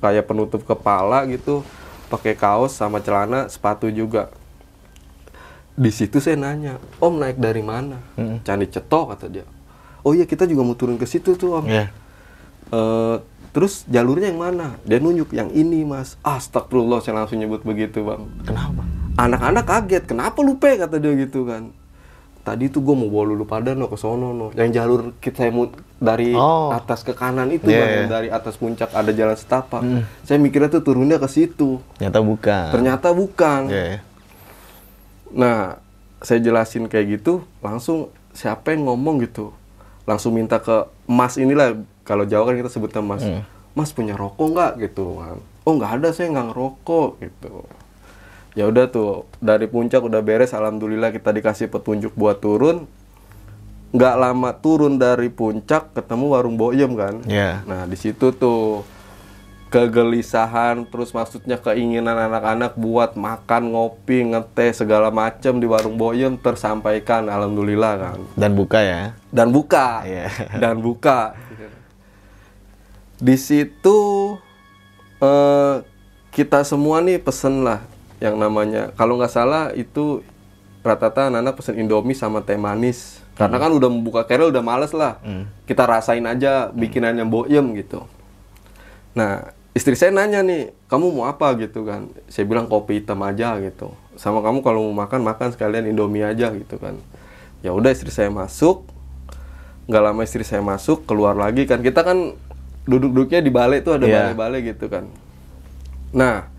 [0.00, 1.60] kayak penutup kepala gitu
[2.08, 4.32] pakai kaos sama celana sepatu juga.
[5.76, 8.00] Di situ saya nanya om naik dari mana?
[8.16, 8.40] Mm.
[8.40, 9.46] candi cetok kata dia.
[10.00, 11.64] Oh iya kita juga mau turun ke situ tuh om.
[11.68, 11.92] Iya.
[12.72, 13.16] Eh,
[13.52, 14.80] terus jalurnya yang mana?
[14.88, 16.16] Dia nunjuk yang ini mas.
[16.24, 18.24] Astagfirullah saya langsung nyebut begitu bang.
[18.44, 18.82] Kenapa?
[19.16, 21.72] anak-anak kaget kenapa lupa kata dia gitu kan
[22.42, 24.50] tadi tuh gue mau bawa lulu pada no ke sono no.
[24.52, 26.74] Yang jalur kita mau dari Oh.
[26.74, 29.82] atas ke kanan itu Iya, bang dari atas puncak ada jalan setapak.
[30.22, 31.78] Saya mikirnya tuh turunnya ke situ.
[31.96, 32.66] Ternyata bukan.
[32.70, 33.60] ternyata bukan.
[33.70, 33.98] Iya, iya.
[35.32, 35.58] nah
[36.20, 39.54] saya jelasin kayak gitu langsung siapa yang ngomong gitu?
[40.04, 43.22] Langsung minta ke mas inilah kalau Jawa kan kita sebutnya mas.
[43.22, 43.46] Hmm.
[43.72, 44.72] mas punya rokok nggak?
[44.82, 47.54] Gitu kan oh nggak ada saya nggak ngerokok gitu
[48.52, 52.84] ya udah tuh dari puncak udah beres alhamdulillah kita dikasih petunjuk buat turun
[53.90, 57.64] nggak lama turun dari puncak ketemu warung boyem kan Iya.
[57.64, 58.84] nah di situ tuh
[59.68, 67.24] kegelisahan terus maksudnya keinginan anak-anak buat makan ngopi ngeteh segala macam di warung boyem tersampaikan
[67.26, 69.02] alhamdulillah kan Dan buka ya.
[69.28, 70.28] dan buka Iya.
[70.62, 71.32] dan buka
[73.16, 73.98] di situ
[75.18, 75.74] eh,
[76.28, 77.80] kita semua nih pesen lah
[78.22, 80.22] yang namanya kalau nggak salah itu
[80.86, 83.18] rata-rata anak-anak pesen indomie sama teh manis.
[83.34, 85.18] Karena kan udah membuka kerel udah males lah.
[85.26, 85.50] Hmm.
[85.66, 88.06] kita rasain aja bikinannya boyem gitu.
[89.18, 91.50] Nah istri saya nanya nih kamu mau apa?
[91.58, 92.06] gitu kan.
[92.30, 93.90] Saya bilang kopi hitam aja gitu.
[94.14, 96.94] Sama kamu kalau mau makan makan sekalian indomie aja gitu kan.
[97.64, 98.84] Ya udah istri saya masuk.
[99.88, 101.80] Nggak lama istri saya masuk keluar lagi kan.
[101.80, 102.36] Kita kan
[102.84, 104.30] duduk-duduknya di balai tuh ada Iya.
[104.30, 105.08] balai-balai gitu kan.
[106.12, 106.51] Nah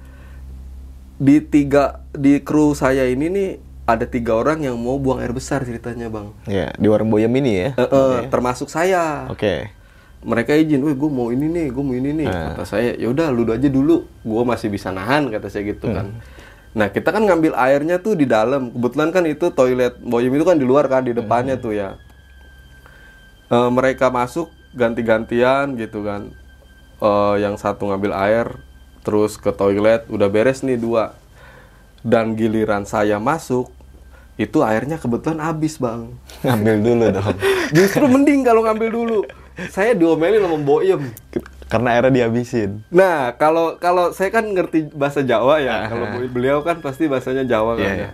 [1.24, 3.50] di tiga di kru saya ini nih
[3.84, 7.52] ada tiga orang yang mau buang air besar ceritanya bang Iya, di warung boyem ini
[7.54, 7.70] ya.
[7.76, 9.72] Eh, eh, termasuk saya Oke.
[10.24, 12.28] mereka izin, weh gue mau ini nih, gue mau ini nih.
[12.28, 12.56] Ah.
[12.56, 15.96] Kata saya, ya udah lu aja dulu, gue masih bisa nahan, kata saya gitu Hmm.
[15.96, 16.08] kan.
[16.74, 20.56] Nah kita kan ngambil airnya tuh di dalam, kebetulan kan itu toilet boyem itu kan
[20.56, 21.64] di luar kan, di depannya Hmm.
[21.64, 21.90] tuh ya.
[23.48, 26.32] Eh, mereka masuk ganti-gantian gitu kan.
[26.98, 28.48] Eh, yang satu ngambil air,
[29.04, 31.14] terus ke toilet, udah beres nih dua.
[32.04, 33.72] Dan giliran saya masuk,
[34.36, 36.10] itu airnya kebetulan habis bang.
[36.42, 37.36] Ngambil dulu dong.
[37.78, 39.20] Justru mending kalau ngambil dulu.
[39.70, 41.14] Saya diomelin sama Boyem.
[41.70, 42.82] Karena airnya dihabisin.
[42.90, 45.86] Nah, kalau kalau saya kan ngerti bahasa Jawa ya.
[45.86, 45.90] Ah.
[45.90, 47.98] Kalau beliau kan pasti bahasanya Jawa kan Iya, ya.
[47.98, 48.10] iya.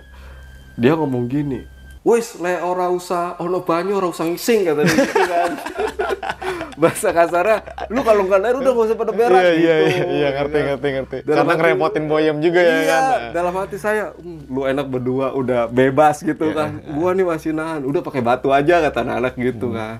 [0.76, 1.64] Dia ngomong gini.
[2.00, 5.52] Wis, le ora usah ono banyu ora usah ngising kata dia gitu kan.
[6.82, 9.60] bahasa kasarnya, lu kalau nggak air udah gak usah pada berak Iya, gitu.
[9.60, 10.64] iya, iya, iya, ngerti, Ya.
[10.66, 11.18] ngerti, ngerti.
[11.20, 13.04] Dalam Karena hati- ngerepotin boyem juga ya iya, kan.
[13.36, 16.70] dalam hati saya, "Hmm, lu enak berdua udah bebas gitu Iya, kan.
[16.90, 19.44] Gua nih masih nahan, udah pakai batu aja kata anak Hmm.
[19.44, 20.00] gitu kan.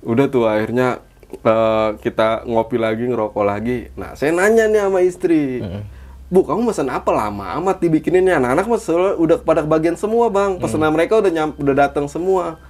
[0.00, 3.86] Udah tuh akhirnya eh, kita ngopi lagi, ngerokok lagi.
[3.94, 5.58] Nah, saya nanya nih sama istri.
[5.58, 5.82] Hmm.
[6.30, 8.38] Bu, kamu pesan apa lama amat dibikininya?
[8.38, 10.56] Anak-anak mah soalnya udah pada kebagian semua, Bang.
[10.56, 10.62] Hmm.
[10.62, 12.62] Pesanan mereka udah nyam, udah datang semua.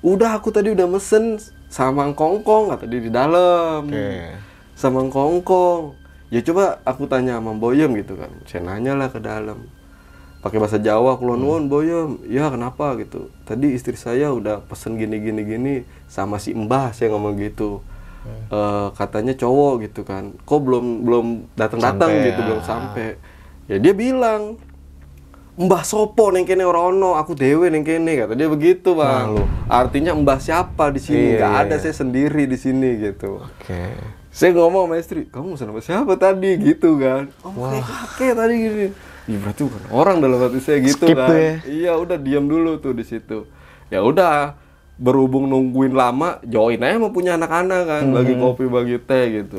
[0.00, 1.38] Udah aku tadi udah mesen
[1.72, 4.36] sama kongkong kata dia di dalam Oke.
[4.76, 5.96] sama kongkong
[6.28, 9.64] ya coba aku tanya sama Boyem gitu kan saya nanya lah ke dalam
[10.44, 15.16] pakai bahasa Jawa kulon won Boyem ya kenapa gitu tadi istri saya udah pesen gini
[15.16, 15.74] gini gini
[16.12, 17.80] sama si Mbah saya ngomong gitu
[18.28, 21.26] eh, katanya cowok gitu kan kok belum belum
[21.58, 22.46] datang datang gitu ya.
[22.46, 23.08] belum sampai
[23.66, 24.60] ya dia bilang
[25.52, 29.36] Mbah Sopo neng kene ora ono, aku dewe neng kene kata dia begitu bang.
[29.36, 29.44] Malu.
[29.68, 31.36] Artinya Mbah siapa di sini?
[31.36, 33.36] Iya, Nggak iya, ada saya sendiri di sini gitu.
[33.44, 34.00] Oke.
[34.32, 37.28] Saya ngomong sama istri, kamu sama siapa tadi gitu kan?
[37.44, 38.86] Oh kayak kakek tadi gini.
[39.28, 41.28] Iya berarti bukan orang dalam hati saya gitu Skip kan.
[41.30, 41.52] ya.
[41.68, 43.44] Iya udah diam dulu tuh di situ.
[43.92, 44.56] Ya udah
[45.02, 48.14] berhubung nungguin lama, join aja mau punya anak-anak kan, Hmm.
[48.14, 49.58] bagi kopi bagi teh gitu.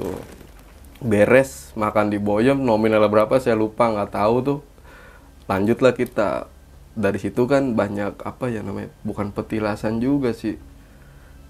[1.04, 4.60] Beres makan di Boyem nominal berapa saya lupa nggak tahu tuh.
[5.52, 6.48] Lanjutlah kita
[6.96, 10.56] dari situ kan banyak apa ya namanya bukan petilasan juga sih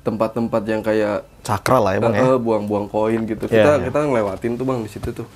[0.01, 2.23] tempat-tempat yang kayak Sakral lah ya bang ya.
[2.41, 3.45] Buang-buang koin gitu.
[3.45, 3.83] Iya, Kita iya.
[3.87, 5.27] kita ngelewatin tuh Bang di situ tuh.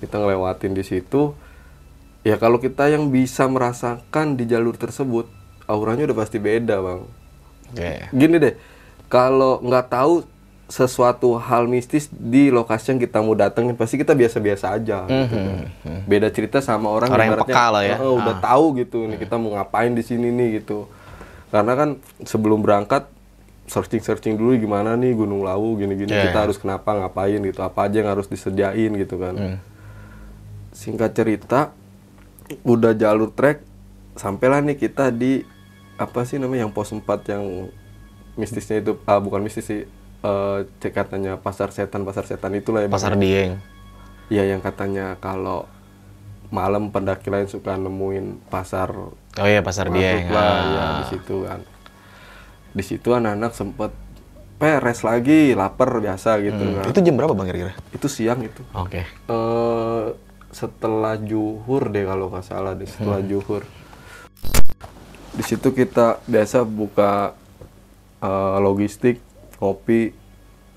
[0.00, 1.36] Kita ngelewatin di situ.
[2.24, 5.26] Ya kalau kita yang bisa merasakan di jalur tersebut,
[5.66, 7.04] auranya udah pasti beda, Bang.
[7.72, 7.92] Oke.
[8.10, 8.54] Gini deh.
[9.06, 10.14] Kalau nggak tahu
[10.66, 15.56] sesuatu hal mistis di lokasi yang kita mau datengin pasti kita biasa-biasa aja gitu kan.
[16.04, 17.96] Beda cerita sama orang, Orang yang peka lah ya.
[17.98, 20.88] eh, udah tahu gitu nih kita mau ngapain di sini nih gitu.
[21.48, 21.88] Karena kan
[22.22, 23.04] sebelum berangkat
[23.62, 28.00] searching-searching dulu gimana nih Gunung Lawu gini-gini Iya, kita harus kenapa ngapain gitu apa aja
[28.00, 29.58] yang harus disediain gitu kan Hmm.
[30.72, 31.70] singkat cerita
[32.62, 33.60] udah jalur trek
[34.14, 35.44] sampailah nih kita di
[35.94, 37.68] apa sih namanya yang pos 4 yang
[38.34, 39.80] mistisnya itu ah, bukan mistis sih
[40.20, 42.96] eh, cek katanya pasar setan pasar setan itulah ya Bang.
[42.96, 43.60] Pasar Dieng.
[44.26, 45.68] Iya yang katanya kalau
[46.48, 48.92] malam pendaki lain suka nemuin pasar
[49.32, 50.28] Oh iya pasar Dieng.
[50.28, 50.60] Lah, Ah.
[50.64, 51.60] ya di situ kan.
[52.70, 53.92] Di situ anak-anak sempet
[54.56, 56.76] peres lagi, lapar biasa gitu Hmm.
[56.78, 56.86] kan.
[56.88, 57.72] Itu jam berapa bang kira-kira?
[57.90, 58.62] Itu siang itu.
[58.72, 59.04] Oke.
[59.04, 60.04] eh
[60.48, 63.64] setelah juhur deh kalau nggak salah deh setelah juhur.
[65.32, 67.32] Di situ kita biasa buka
[68.20, 69.20] eh, logistik,
[69.56, 70.12] kopi,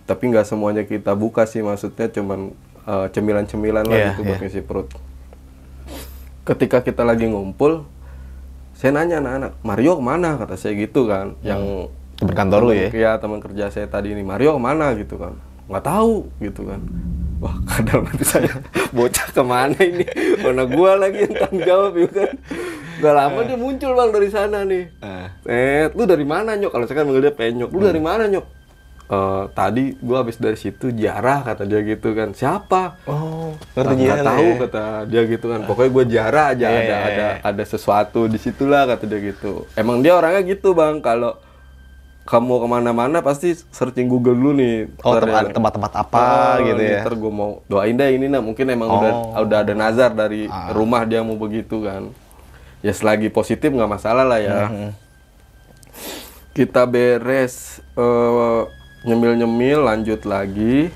[0.07, 2.55] tapi nggak semuanya kita buka sih maksudnya cuman
[2.87, 4.27] eh, cemilan-cemilan lah Iya, gitu iya.
[4.31, 4.87] buat ngisi perut.
[6.45, 7.83] Ketika kita lagi ngumpul,
[8.77, 10.37] saya nanya anak-anak, Mario ke mana?
[10.37, 12.87] Kata saya gitu kan, yang Temen kantor lu ya?
[12.95, 16.81] Iya teman kerja saya tadi ini Mario ke mana gitu kan nggak tahu gitu kan
[17.37, 18.51] wah kadang nanti saya
[18.89, 20.05] bocah ke mana ini
[20.37, 22.33] mana gua lagi yang tanggung jawab ya kan
[22.95, 25.27] Gak lama dia muncul bang dari sana nih Eh.
[25.45, 28.45] eh lu dari mana nyok kalau saya kan manggil dia penyok lu dari mana nyok
[29.05, 34.03] "Eh, tadi gua habis dari situ jarah kata dia gitu kan siapa Oh, Nggak ngerti
[34.03, 34.55] jalan tahu ya?
[34.57, 35.59] kata dia gitu kan.
[35.61, 37.45] Pokoknya gue jarah aja Iya, ada iya, ada iya.
[37.45, 39.69] ada sesuatu di situlah kata dia gitu.
[39.75, 40.97] Emang dia orangnya gitu bang.
[40.99, 41.37] Kalau
[42.25, 44.89] kamu ke mana-mana pasti searching Google dulu nih.
[45.05, 45.45] Oh, ya.
[45.47, 46.17] tempat-tempat apa
[46.57, 47.05] Oh, gitu ya?
[47.05, 48.41] Ntar gue mau doain deh ini nah.
[48.41, 49.45] Mungkin emang udah Oh.
[49.45, 50.73] udah ada nazar dari Ah.
[50.73, 52.09] rumah dia mau begitu kan.
[52.81, 54.57] Ya selagi positif nggak masalah lah ya.
[54.67, 54.89] Mhm.
[56.51, 58.61] Kita beres eh,
[59.05, 60.89] nyemil-nyemil lanjut lagi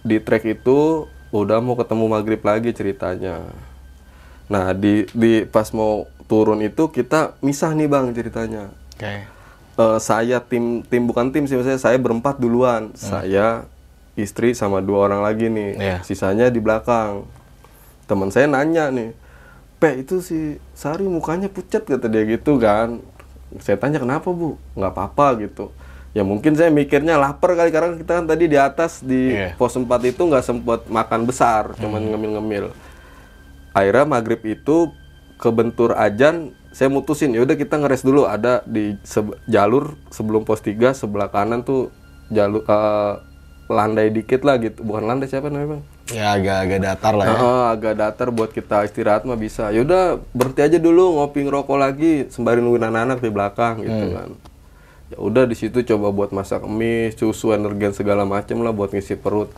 [0.00, 3.46] di trek itu udah mau ketemu maghrib lagi ceritanya.
[4.48, 8.74] Nah di di pas mau turun itu kita misah nih bang ceritanya.
[8.96, 9.37] Oke.
[9.78, 12.90] Eh, saya tim tim bukan tim sih maksudnya saya berempat duluan.
[12.98, 13.62] Saya
[14.18, 15.70] istri sama dua orang lagi nih.
[15.78, 15.96] Iya.
[16.02, 17.22] Sisanya di belakang.
[18.10, 19.14] Teman saya nanya nih,
[19.78, 22.98] Pe itu si Sari mukanya pucat kata dia gitu kan.
[23.62, 24.58] Saya tanya kenapa bu?
[24.74, 25.70] Nggak apa-apa gitu.
[26.10, 29.54] Ya mungkin saya mikirnya lapar kali karena kita kan tadi di atas di Iya.
[29.54, 32.74] pos 4 itu nggak sempat makan besar, cuman ngemil-ngemil.
[33.70, 34.90] Akhirnya maghrib itu
[35.38, 40.62] kebentur ajan, saya mutusin ya udah kita ngeres dulu ada di sebe- jalur sebelum pos
[40.62, 41.90] 3 sebelah kanan tuh
[42.30, 43.14] jalur eh,
[43.68, 44.80] landai dikit lah gitu.
[44.86, 45.82] Bukan landai siapa namanya, Bang?
[46.08, 47.36] Ya agak-agak datar lah ya.
[47.36, 49.68] Heeh, agak datar buat kita istirahat mah bisa.
[49.74, 54.30] Ya udah berhenti aja dulu ngopi ngerokok lagi sembari nungguin anak-anak di belakang gitu kan.
[55.12, 59.20] Ya udah di situ coba buat masak mie, susu, energen segala macem lah buat ngisi
[59.20, 59.52] perut.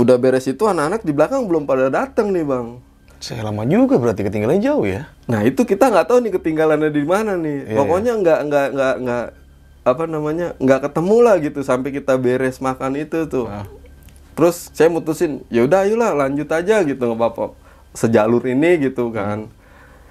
[0.00, 2.80] Udah beres itu anak-anak di belakang belum pada datang nih bang.
[3.24, 5.08] Saya lama juga berarti ketinggalan jauh ya.
[5.32, 7.72] Nah itu kita nggak tahu nih ketinggalannya di mana nih.
[7.72, 9.24] Iya, Pokoknya nggak nggak nggak nggak
[9.88, 13.48] apa namanya nggak ketemu lah gitu sampai kita beres makan itu tuh.
[13.48, 13.64] Ah.
[14.36, 17.56] Terus saya mutusin, ya udah ayolah lanjut aja gitu nggak apa-apa.
[17.96, 19.48] Sejalur ini gitu kan.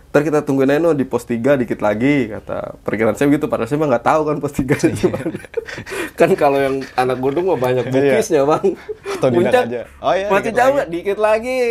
[0.10, 3.70] Ntar kita tungguin aja no, di pos 3 dikit lagi kata perkiraan saya gitu padahal
[3.70, 5.38] saya mah nggak tahu kan pos 3 itu mana.
[6.18, 8.74] kan kalau yang anak gunung mah banyak bukisnya bang
[9.22, 9.86] aja.
[10.02, 10.90] Oh iya, masih jauh lagi.
[10.90, 11.62] dikit lagi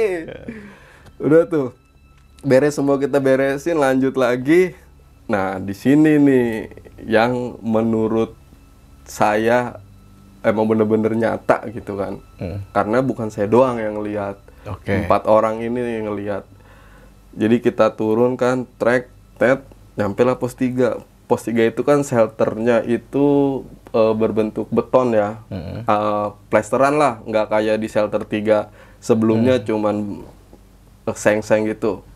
[1.22, 1.68] udah tuh.
[2.42, 4.74] Beres semua kita beresin lanjut lagi.
[5.30, 6.46] Nah di sini nih
[7.06, 8.35] yang menurut
[9.06, 9.78] saya
[10.42, 12.18] emang bener-bener nyata gitu kan.
[12.42, 12.58] Hmm.
[12.74, 15.06] karena bukan saya doang yang lihat Oke.
[15.06, 16.44] empat orang ini yang ngelihat.
[17.32, 19.08] Jadi kita turun kan trek
[19.38, 19.62] tet
[19.96, 23.26] nyampe lah pos 3 pos 3 itu kan shelternya itu
[23.94, 25.40] eh, berbentuk beton ya.
[25.48, 28.68] Eh, plesteran lah, nggak kayak di shelter 3
[29.00, 30.41] sebelumnya cuman eh,
[31.10, 32.06] seng-seng gitu.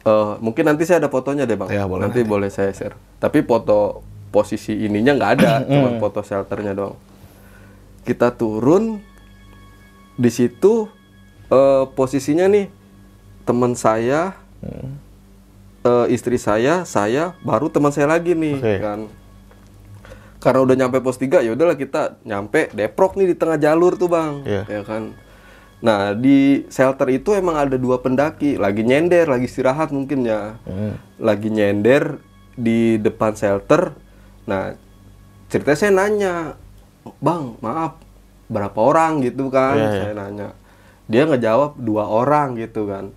[0.00, 1.70] Eh, mungkin nanti saya ada fotonya deh bang.
[1.70, 2.96] Ya, boleh nanti boleh saya share.
[3.22, 6.96] Tapi foto posisi ininya nggak ada, cuma foto shelternya doang.
[8.02, 8.98] Kita turun
[10.16, 10.88] di situ
[11.52, 12.66] eh, posisinya nih
[13.44, 14.32] teman saya,
[15.84, 18.76] eh, istri saya, saya, baru teman saya lagi nih Oke.
[18.80, 19.00] kan.
[20.40, 24.08] Karena udah nyampe pos 3 ya udahlah kita nyampe Deprok nih di tengah jalur tuh
[24.08, 24.62] bang, Iya.
[24.64, 25.12] ya kan.
[25.80, 30.60] Nah di shelter itu emang ada dua pendaki lagi nyender, lagi istirahat mungkin ya,
[31.16, 32.20] lagi nyender
[32.52, 33.96] di depan shelter.
[34.44, 34.76] Nah
[35.48, 36.34] ceritanya saya nanya,
[37.18, 37.96] bang maaf
[38.46, 39.78] berapa orang gitu kan?
[39.78, 40.00] Iya, iya.
[40.04, 40.48] Saya nanya,
[41.08, 43.08] dia ngejawab dua orang gitu kan.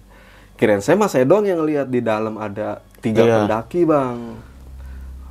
[0.55, 3.43] Kirain saya mas saya doang yang ngelihat di dalam ada tiga Iya.
[3.43, 4.39] pendaki bang.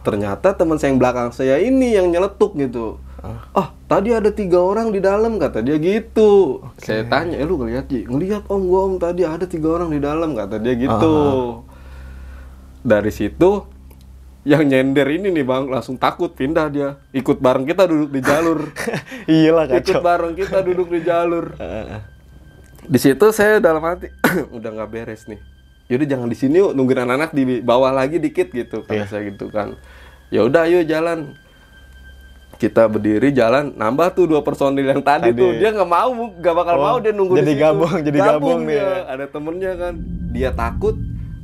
[0.03, 2.99] Ternyata teman saya yang belakang saya ini yang nyeletuk gitu.
[3.55, 6.59] Ah, tadi ada tiga orang di dalam kata dia gitu.
[6.83, 8.03] Saya tanya, eh lu ngeliat Ji?
[8.11, 11.15] Ngeliat om, gua om tadi ada tiga orang di dalam kata dia gitu.
[12.83, 13.63] Dari situ
[14.43, 16.99] yang nyender ini nih bang langsung takut pindah dia.
[17.15, 18.59] Ikut bareng kita duduk di jalur.
[19.31, 21.55] Iyalah ikut bareng kita duduk di jalur.
[22.83, 24.11] Di situ saya dalam hati
[24.59, 25.39] udah nggak beres nih.
[25.87, 29.55] Yaudah jangan di sini yuk nungguin anak-anak di bawah lagi dikit gitu kata saya gitu
[29.55, 29.79] kan.
[30.35, 31.39] Ya udah ayo jalan
[32.62, 35.37] kita berdiri jalan nambah tuh dua personil yang tadi, Tadi.
[35.37, 37.64] tuh dia nggak mau nggak bakal Oh, mau dia nunggu jadi di situ.
[37.64, 38.87] gabung, jadi gabung nih dia.
[38.87, 38.98] ya.
[39.09, 39.94] ada temennya kan
[40.31, 40.94] dia takut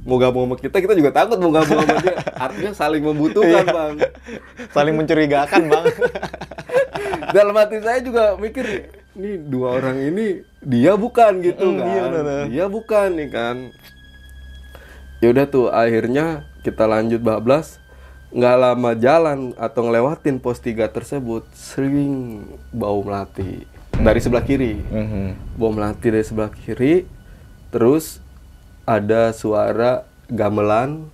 [0.01, 2.15] mau gabung sama kita kita juga takut mau gabung sama dia
[2.47, 3.75] artinya saling membutuhkan Iya.
[3.75, 3.95] bang
[4.71, 5.85] Saling mencurigakan, Bang.
[7.37, 8.65] dalam hati saya juga mikir
[9.13, 10.27] nih dua orang ini
[10.61, 12.43] dia bukan gitu Mm, kan iya benar.
[12.47, 13.57] dia bukan nih kan
[15.19, 16.27] yaudah tuh akhirnya
[16.63, 17.83] kita lanjut bablas
[18.29, 23.65] nggak lama jalan atau ngelewatin pos 3 tersebut sering bau melati
[23.97, 25.57] dari sebelah kiri Mhm.
[25.57, 27.09] bau melati dari sebelah kiri
[27.73, 28.21] terus
[28.85, 31.09] ada suara gamelan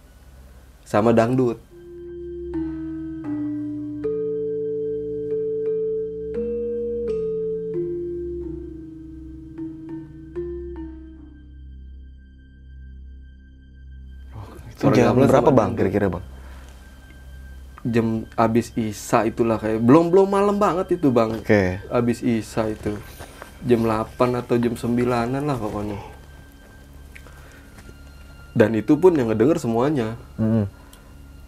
[0.82, 1.62] sama dangdut
[14.92, 15.72] jam berapa, Bang?
[15.78, 16.33] Kira-kira, Bang?
[17.84, 21.84] Jam abis isa itulah kayak belum belum malam banget itu bang Oke.
[21.84, 22.96] abis isa itu
[23.60, 25.04] jam 8 atau jam 9an
[25.38, 26.00] lah pokoknya
[28.54, 30.64] dan itu pun yang ngedenger semuanya Mhm.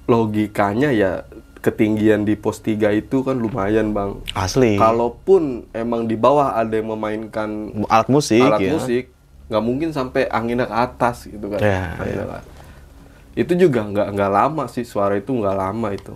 [0.06, 1.24] logikanya ya
[1.58, 4.76] ketinggian di pos 3 itu kan lumayan bang Asli.
[4.76, 8.70] kalaupun emang di bawah ada yang memainkan alat musik alat ya.
[8.70, 9.04] musik
[9.46, 12.30] nggak mungkin sampai anginnya ke atas gitu kan Ya, Anginnya ya.
[12.34, 12.44] atas.
[13.34, 16.14] itu juga nggak nggak lama sih suara itu nggak lama itu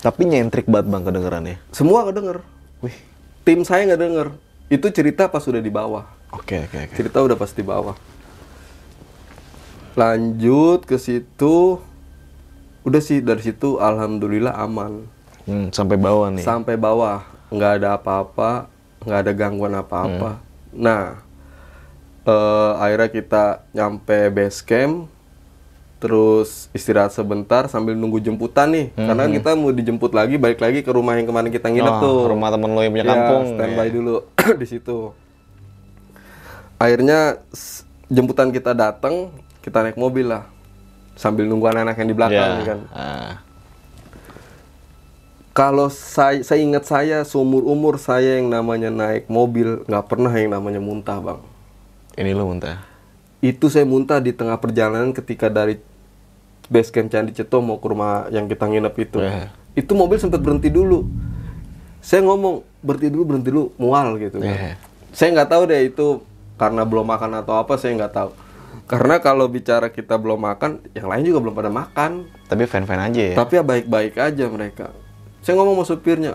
[0.00, 1.60] Tapi nyentrik banget, Bang, kedengerannya.
[1.70, 2.38] semua nggak denger
[2.80, 2.96] Wih.
[3.44, 4.26] tim saya nggak denger
[4.70, 6.06] itu cerita pas sudah di bawah.
[6.30, 6.94] Oke, oke, oke.
[6.94, 7.98] cerita udah pas di bawah.
[9.98, 11.82] Lanjut ke situ.
[12.86, 15.04] Udah sih dari situ alhamdulillah aman.
[15.44, 16.46] Hmm, sampai bawah nih.
[16.46, 17.26] sampai bawah.
[17.50, 18.70] Nggak ada apa-apa.
[19.02, 20.38] Nggak ada gangguan apa-apa.
[20.70, 21.18] Nah
[22.22, 25.10] eh, akhirnya kita nyampe base camp
[26.00, 30.80] terus istirahat sebentar sambil nunggu jemputan nih karena kan kita mau dijemput lagi balik lagi
[30.80, 33.42] ke rumah yang kemarin kita nginep Oh, tuh rumah temen lo yang punya Ya, kampung.
[33.52, 33.92] standby ya.
[33.92, 34.16] dulu
[34.60, 35.12] di situ.
[36.76, 37.36] Akhirnya
[38.08, 39.28] jemputan kita datang,
[39.60, 40.48] kita naik mobil lah.
[41.12, 42.80] Sambil nunggu anak-anak yang di belakang nih kan.
[42.90, 43.32] Ah.
[45.52, 50.54] Kalau saya, saya ingat saya seumur umur saya yang namanya naik mobil nggak pernah yang
[50.54, 51.40] namanya muntah bang.
[52.16, 52.80] Ini lo muntah.
[53.40, 55.76] Itu saya muntah di tengah perjalanan ketika dari
[56.70, 59.18] base camp Candi Ceto mau ke rumah yang kita nginep itu.
[59.18, 59.50] Ya.
[59.74, 61.04] Itu mobil sempat berhenti dulu.
[61.98, 64.54] Saya ngomong berhenti dulu berhenti dulu mual gitu kan.
[64.54, 64.74] Ya.
[65.10, 66.22] Saya nggak tahu deh itu
[66.54, 68.30] karena belum makan atau apa saya nggak tahu.
[68.86, 72.26] Karena kalau bicara kita belum makan, yang lain juga belum pada makan.
[72.50, 73.36] Tapi fan-fan aja ya.
[73.38, 74.90] Tapi ya baik-baik aja mereka.
[75.46, 76.32] Saya ngomong sama supirnya,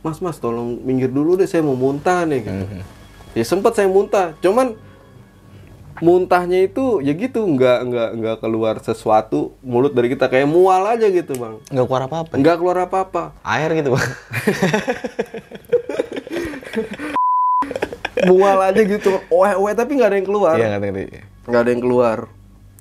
[0.00, 2.48] Mas Mas tolong minggir dulu deh saya mau muntah nih.
[2.48, 2.64] Gitu.
[3.36, 4.72] Ya sempat saya muntah, cuman
[6.04, 11.06] muntahnya itu ya gitu nggak nggak nggak keluar sesuatu mulut dari kita kayak mual aja
[11.10, 11.58] gitu bang.
[11.70, 12.32] Nggak keluar apa-apa.
[12.38, 13.22] nggak keluar apa-apa.
[13.42, 14.10] Air gitu, Bang.
[18.28, 19.10] mual aja gitu.
[19.30, 20.54] Oe oe tapi nggak ada yang keluar.
[20.58, 20.78] Iya,
[21.46, 22.18] nggak ada yang keluar.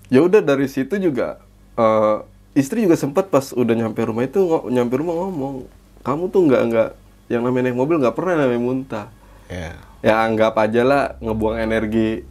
[0.07, 1.41] Ya udah dari situ juga
[1.77, 2.17] eh,
[2.57, 4.41] istri juga sempat pas udah nyampe rumah itu
[4.73, 5.55] nyampe rumah ngomong
[6.01, 6.89] kamu tuh nggak nggak
[7.27, 9.07] yang namanya naik mobil nggak pernah namanya muntah.
[9.47, 9.79] Ya.
[10.03, 12.27] ya anggap aja lah ngebuang energi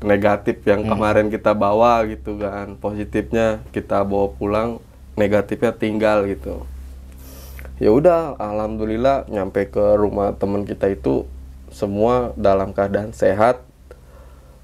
[0.00, 4.68] negatif yang kemarin kita bawa gitu kan positifnya kita bawa pulang
[5.14, 6.62] negatifnya tinggal gitu
[7.76, 11.26] ya udah alhamdulillah nyampe ke rumah teman kita itu
[11.68, 13.62] semua dalam keadaan sehat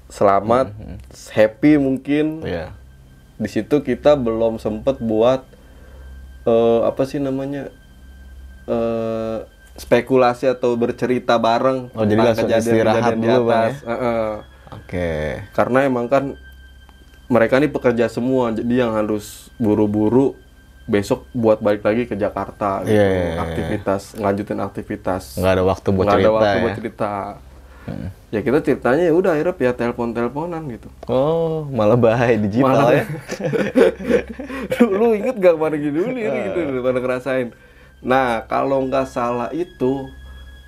[0.07, 0.71] selamat
[1.29, 2.71] happy mungkin Iya.
[3.35, 5.43] di situ kita belum sempet buat
[6.43, 7.71] eh, apa sih namanya
[8.65, 9.39] eh
[9.75, 13.75] spekulasi atau bercerita bareng Oh, jadi tentang langsung istirahat di dulu, Bang, atas.
[13.83, 14.31] Heeh.
[14.71, 15.41] Oke.
[15.51, 16.33] karena emang kan
[17.25, 20.37] mereka ini pekerja semua jadi yang harus buru-buru
[20.85, 22.93] besok buat balik lagi ke Jakarta gitu.
[22.93, 23.41] Iya, iya, iya.
[23.41, 26.61] aktivitas lanjutin aktivitas Nggak ada waktu buat Nggak cerita ada waktu ya.
[26.61, 27.11] buat cerita
[28.27, 32.93] ya kita ceritanya ya udah akhirnya via telepon teleponan gitu Oh, malah bahaya digital Malah-
[32.95, 33.05] ya.
[34.75, 37.47] lu, lu inget gak kemarin gini dulu nih gitu pada ngerasain
[37.99, 40.09] nah kalau nggak salah itu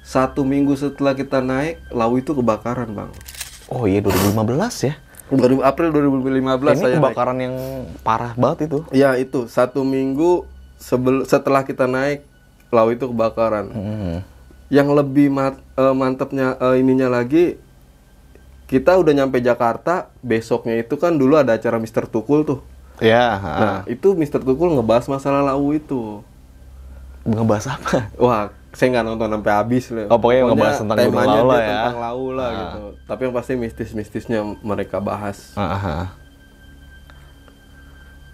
[0.01, 3.11] satu minggu setelah kita naik lau itu kebakaran bang
[3.67, 4.37] Oh iya 2015
[4.83, 4.95] ya.
[5.27, 6.95] 2000 April 2015 Ini saya naik.
[6.97, 7.55] kebakaran yang
[7.99, 8.79] parah banget itu.
[8.91, 10.47] Ya itu satu minggu
[10.77, 12.23] sebel setelah kita naik
[12.69, 13.65] lau itu kebakaran.
[13.67, 14.17] Hmm.
[14.67, 17.59] Yang lebih mat- eh, mantepnya eh, ininya lagi
[18.67, 22.59] kita udah nyampe Jakarta besoknya itu kan dulu ada acara Mister Tukul tuh.
[22.99, 23.35] Ya.
[23.35, 26.23] Nah itu Mister Tukul ngebahas masalah lau itu.
[27.23, 28.07] ngebahas apa?
[28.15, 28.47] Wah
[28.77, 30.05] saya nggak nonton sampai habis loh.
[30.05, 31.81] Oh, pokoknya ngebahas tentang Gunung temanya Lau lah dia ya.
[31.81, 32.83] Tentang lau lah gitu.
[33.09, 35.57] Tapi yang pasti mistis-mistisnya mereka bahas.
[35.57, 36.07] Ah, ah, ah.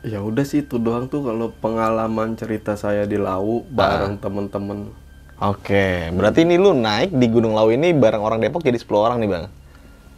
[0.04, 4.92] Ya udah sih itu doang tuh kalau pengalaman cerita saya di lau bareng temen-temen.
[5.40, 9.18] Oke, berarti ini lu naik di Gunung Lau ini bareng orang Depok jadi 10 orang
[9.24, 9.46] nih, Bang.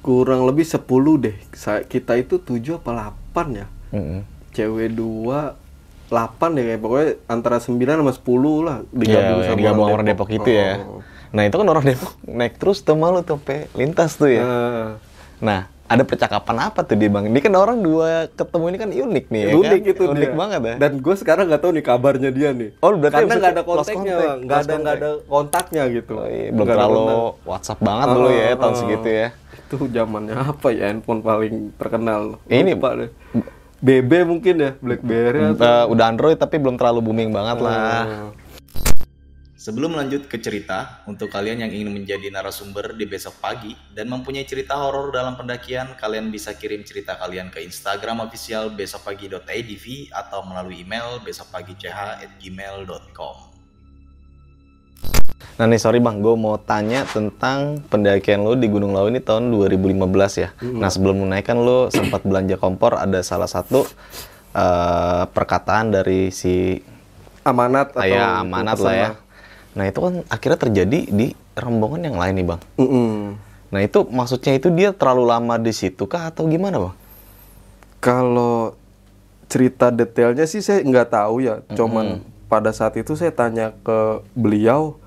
[0.05, 0.85] kurang lebih 10
[1.17, 1.33] deh.
[1.89, 3.65] Kita itu 7 apa 8 ya?
[3.89, 4.21] Mm-mm.
[4.53, 5.64] Cewek 2
[6.07, 6.17] 8
[6.51, 8.21] deh kayak pokoknya antara 9 sama 10
[8.61, 10.77] lah digabung Iya, sama digabung orang Depok, itu ya.
[10.79, 11.01] Oh.
[11.29, 14.41] Nah, itu kan orang Depok naik terus tuh malu tuh sampai lintas tuh ya.
[14.41, 14.87] Nah,
[15.35, 17.27] Nah, ada percakapan apa tuh dia, Bang?
[17.27, 19.91] Ini kan orang dua ketemu ini kan unik nih ya unik kan?
[19.91, 20.33] itu Unik dia.
[20.33, 20.75] banget ya.
[20.79, 22.69] Dan gue sekarang nggak tahu nih kabarnya dia nih.
[22.79, 26.13] Oh, berarti karena nggak ada kontaknya, nggak ada nggak ada kontaknya gitu.
[26.15, 27.33] Oh, iya, belum ada terlalu kontak.
[27.43, 29.27] WhatsApp banget dulu ya tahun Ah, segitu ya.
[29.55, 32.21] Itu zamannya apa ya handphone paling terkenal?
[32.47, 33.09] Ini- Lupa deh.
[33.85, 37.77] BB mungkin ya, BlackBerry atau Eh, udah Android tapi belum terlalu booming banget lah.
[37.77, 38.33] Ah.
[39.65, 44.45] Sebelum lanjut ke cerita, untuk kalian yang ingin menjadi narasumber di besok pagi dan mempunyai
[44.45, 50.85] cerita horor dalam pendakian, kalian bisa kirim cerita kalian ke Instagram official besokpagi.idv atau melalui
[50.85, 53.54] email besokpagi.ch@gmail.com.
[55.55, 59.55] Nah nih sorry bang, gue mau tanya tentang pendakian lo di Gunung Lau ini tahun
[59.55, 60.49] 2015 ya.
[60.59, 63.87] Nah sebelum lo naik kan lo sempat belanja kompor, ada salah satu
[64.51, 66.83] eh, perkataan dari si
[67.47, 69.09] amanat atau ya amanat lah ya.
[69.79, 72.61] Nah itu kan akhirnya terjadi di rombongan yang lain nih bang.
[72.75, 73.11] Mm-mm.
[73.71, 76.95] Nah itu maksudnya itu dia terlalu lama di situ kah atau gimana bang?
[78.03, 78.75] Kalau
[79.47, 81.63] cerita detailnya sih saya nggak tahu ya.
[81.79, 83.97] Cuman pada saat itu saya tanya ke
[84.31, 84.97] beliau,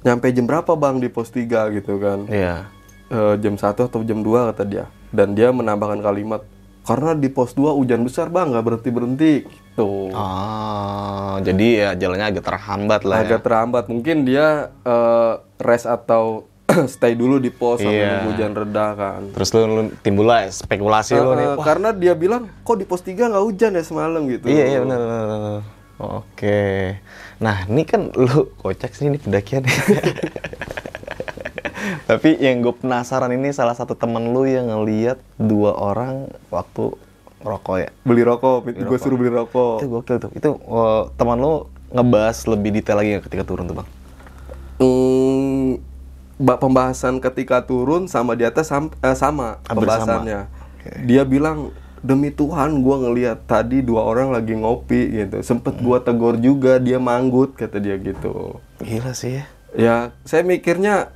[0.00, 2.26] nyampe jam berapa bang di pos 3 gitu kan?
[2.26, 2.66] Iya.
[3.08, 4.84] Eh, jam 1 atau jam 2 kata dia.
[5.08, 6.44] Dan dia menambahkan kalimat,
[6.82, 10.10] karena di pos 2 hujan besar bang nggak berhenti berhenti gitu.
[10.12, 13.24] Ah, jadi ya jalannya agak terhambat lah ya.
[13.24, 13.84] Agak terhambat.
[13.86, 16.44] Mungkin dia eh, rest atau
[16.92, 18.28] stay dulu di pos sampai Iya.
[18.28, 19.20] hujan reda kan.
[19.32, 21.46] Terus lu, lu timbul lah spekulasi lu nih.
[21.46, 24.44] Eh, Wah, karena dia bilang kok di pos 3 nggak hujan ya semalam gitu.
[24.46, 25.00] iya iya benar.
[25.98, 26.94] Oke.
[27.38, 29.66] Nah ini kan lu kocak sih ini pendakian.
[32.08, 36.94] Tapi yang gue penasaran ini salah satu temen lu yang ngeliat dua orang waktu
[37.38, 37.90] rokok ya.
[38.02, 39.78] Beli rokok, gue suruh beli rokok.
[39.78, 40.30] Itu gokil tuh.
[40.32, 41.52] Itu eh, teman lu
[41.88, 43.88] ngebahas lebih detail lagi nggak ketika turun tuh bang?
[44.78, 45.78] Hmm,
[46.36, 50.40] ba- pembahasan ketika turun sama di atas sam- eh, sama Hampir pembahasannya.
[50.46, 50.74] sama.
[50.78, 50.90] Oke.
[51.04, 55.42] Dia bilang demi Tuhan gua ngelihat tadi dua orang lagi ngopi gitu.
[55.42, 58.58] Sempet gua tegur juga dia manggut kata dia gitu.
[58.82, 59.44] Gila sih ya.
[59.76, 61.12] Ya saya mikirnya,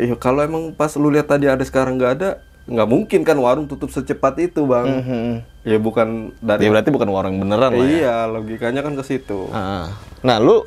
[0.00, 2.30] ya kalau emang pas lu lihat tadi ada sekarang nggak ada,
[2.64, 4.88] nggak mungkin kan warung tutup secepat itu bang.
[4.88, 5.32] Mhm.
[5.68, 6.64] Ya bukan dari.
[6.64, 7.92] Ya berarti bukan orang beneran lah ya.
[7.92, 9.52] iya logikanya kan ke situ.
[9.52, 9.92] Ah.
[10.24, 10.64] Nah, lu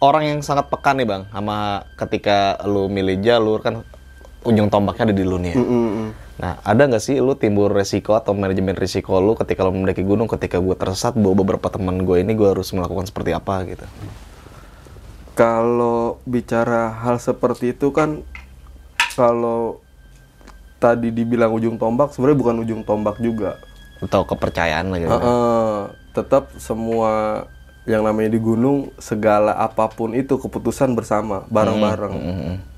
[0.00, 3.84] orang yang sangat peka nih bang, sama ketika lu milih jalur kan
[4.44, 5.52] ujung tombaknya ada di lu nih.
[5.52, 5.60] ya.
[5.60, 6.08] Mm-mm.
[6.40, 10.24] Nah, ada nggak sih lu timbul resiko atau manajemen risiko lu ketika lu mendaki gunung,
[10.24, 13.84] ketika gue tersesat, bawa beberapa teman gue ini gue harus melakukan seperti apa gitu?
[15.36, 18.24] Kalau bicara hal seperti itu kan
[19.12, 19.84] kalau
[20.80, 23.60] tadi dibilang ujung tombak sebenarnya bukan ujung tombak juga.
[24.00, 25.12] Atau kepercayaan lah gitu.
[25.12, 25.76] Heeh,
[26.16, 27.44] tetap semua
[27.84, 32.14] yang namanya di gunung segala apa pun itu keputusan bersama bareng-bareng.
[32.16, 32.69] Mhm.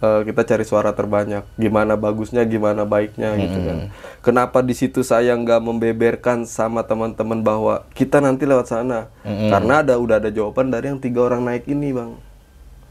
[0.00, 1.44] Eh, kita cari suara terbanyak.
[1.56, 3.78] Gimana bagusnya gimana baiknya gitu kan.
[4.20, 9.12] Kenapa di situ saya nggak membeberkan sama teman-teman bahwa kita nanti lewat sana?
[9.24, 12.12] Karena ada udah ada jawaban dari yang tiga orang naik ini bang.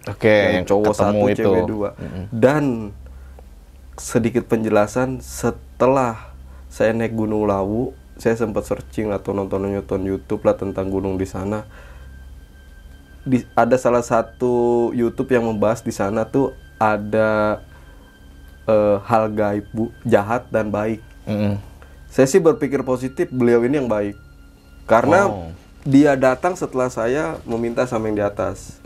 [0.07, 1.39] Oke, yang cowok ketemu satu itu.
[1.43, 1.89] cewek dua.
[2.31, 2.95] Dan
[3.99, 6.31] sedikit penjelasan setelah
[6.71, 11.23] saya naik Gunung Lawu saya sempat searching atau nonton nonton YouTube lah tentang gunung di
[11.23, 11.63] sana.
[13.23, 17.59] Di, ada salah satu YouTube yang membahas di sana tuh ada
[18.65, 21.03] eh, hal gaib bu jahat dan baik.
[21.23, 21.61] Mm-mm.
[22.09, 24.17] saya sih berpikir positif beliau ini yang baik.
[24.83, 25.53] Karena Oh.
[25.83, 28.81] dia datang setelah saya meminta sama yang di atas.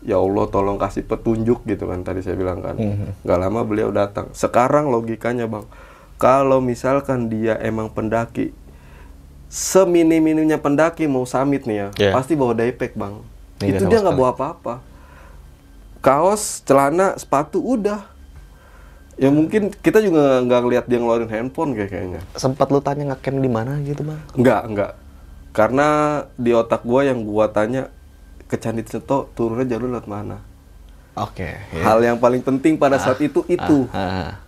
[0.00, 2.74] Ya Allah tolong kasih petunjuk gitu kan tadi saya bilang kan.
[3.22, 4.32] Nggak lama beliau datang.
[4.32, 5.68] Sekarang logikanya bang.
[6.16, 8.50] Kalau misalkan dia emang pendaki
[9.46, 12.12] seminim-minimnya pendaki mau summit nih ya Yeah.
[12.14, 13.20] pasti bawa daypack bang.
[13.60, 14.74] Iya, itu dia nggak bawa apa-apa
[16.02, 18.10] kaos celana sepatu udah
[19.14, 23.38] ya mungkin kita juga nggak ngeliat dia ngeluarin handphone kayak kayaknya Sempat lu tanya ngecamp
[23.38, 24.18] di mana gitu, Bang?
[24.34, 24.92] Enggak, enggak.
[25.52, 25.88] Karena
[26.34, 27.92] di otak gua yang gua tanya
[28.48, 30.42] ke Candi Seto turunnya jalur lewat mana.
[31.12, 31.44] Oke.
[31.54, 31.82] ya.
[31.84, 33.84] Hal yang paling penting pada saat itu itu.
[33.92, 34.40] Ah,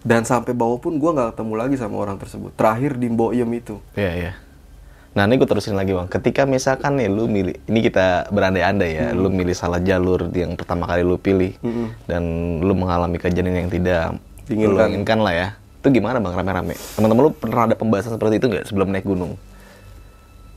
[0.00, 2.50] Dan sampai bawah pun gua nggak ketemu lagi sama orang tersebut.
[2.56, 3.76] Terakhir di Mboyem itu.
[3.92, 4.32] Iya, iya.
[5.14, 6.10] Nah, ini gue terusin lagi, Bang.
[6.10, 10.90] Ketika misalkan nih lu milih, ini kita berandai-andai ya, lu milih salah jalur yang pertama
[10.90, 11.54] kali lu pilih
[12.10, 12.22] dan
[12.58, 14.18] lu mengalami kejadian yang tidak
[14.50, 14.74] Diinginkan.
[14.74, 15.48] lu inginkan lah ya.
[15.78, 16.74] Itu gimana, Bang, rame-rame?
[16.98, 19.38] Teman-teman lu pernah ada pembahasan seperti itu nggak sebelum naik gunung?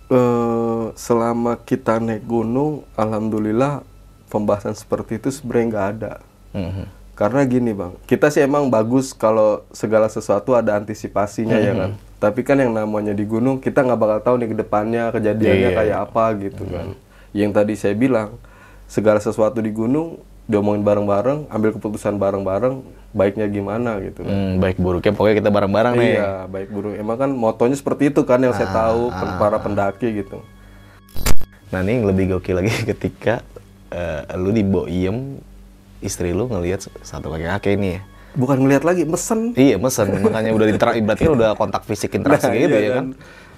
[0.07, 3.83] Eh, selama kita naik gunung, alhamdulillah
[4.31, 6.13] pembahasan seperti itu sebenarnya nggak ada.
[6.55, 6.85] Mhm.
[7.17, 11.91] Karena gini bang, kita sih emang bagus kalau segala sesuatu ada antisipasinya ya kan.
[12.17, 15.77] Tapi kan yang namanya di gunung kita nggak bakal tahu nih ke depannya kejadiannya Iya,
[15.77, 16.87] kayak apa gitu kan.
[17.29, 18.41] Yang tadi saya bilang
[18.89, 20.17] segala sesuatu di gunung
[20.49, 22.81] diomongin bareng-bareng, ambil keputusan bareng-bareng,
[23.13, 24.33] baiknya gimana gitu kan.
[24.33, 26.11] Hmm, baik buruknya pokoknya kita bareng-bareng nih.
[26.17, 26.93] Iya, baik buruk.
[26.97, 30.41] Emang kan motonya seperti itu kan yang saya tahu pen- para pendaki gitu.
[31.67, 33.43] Nah ini yang lebih gokil lagi ketika
[33.91, 35.37] eh, lu di Boiem
[35.99, 38.01] istri lu ngelihat satu kakek-kakek ini ya.
[38.37, 39.57] Bukan ngelihat lagi, mesen.
[39.57, 42.91] Iya mesen makanya udah intera berarti kan udah kontak fisik interaksi Nah, gitu iya ya
[43.01, 43.05] kan.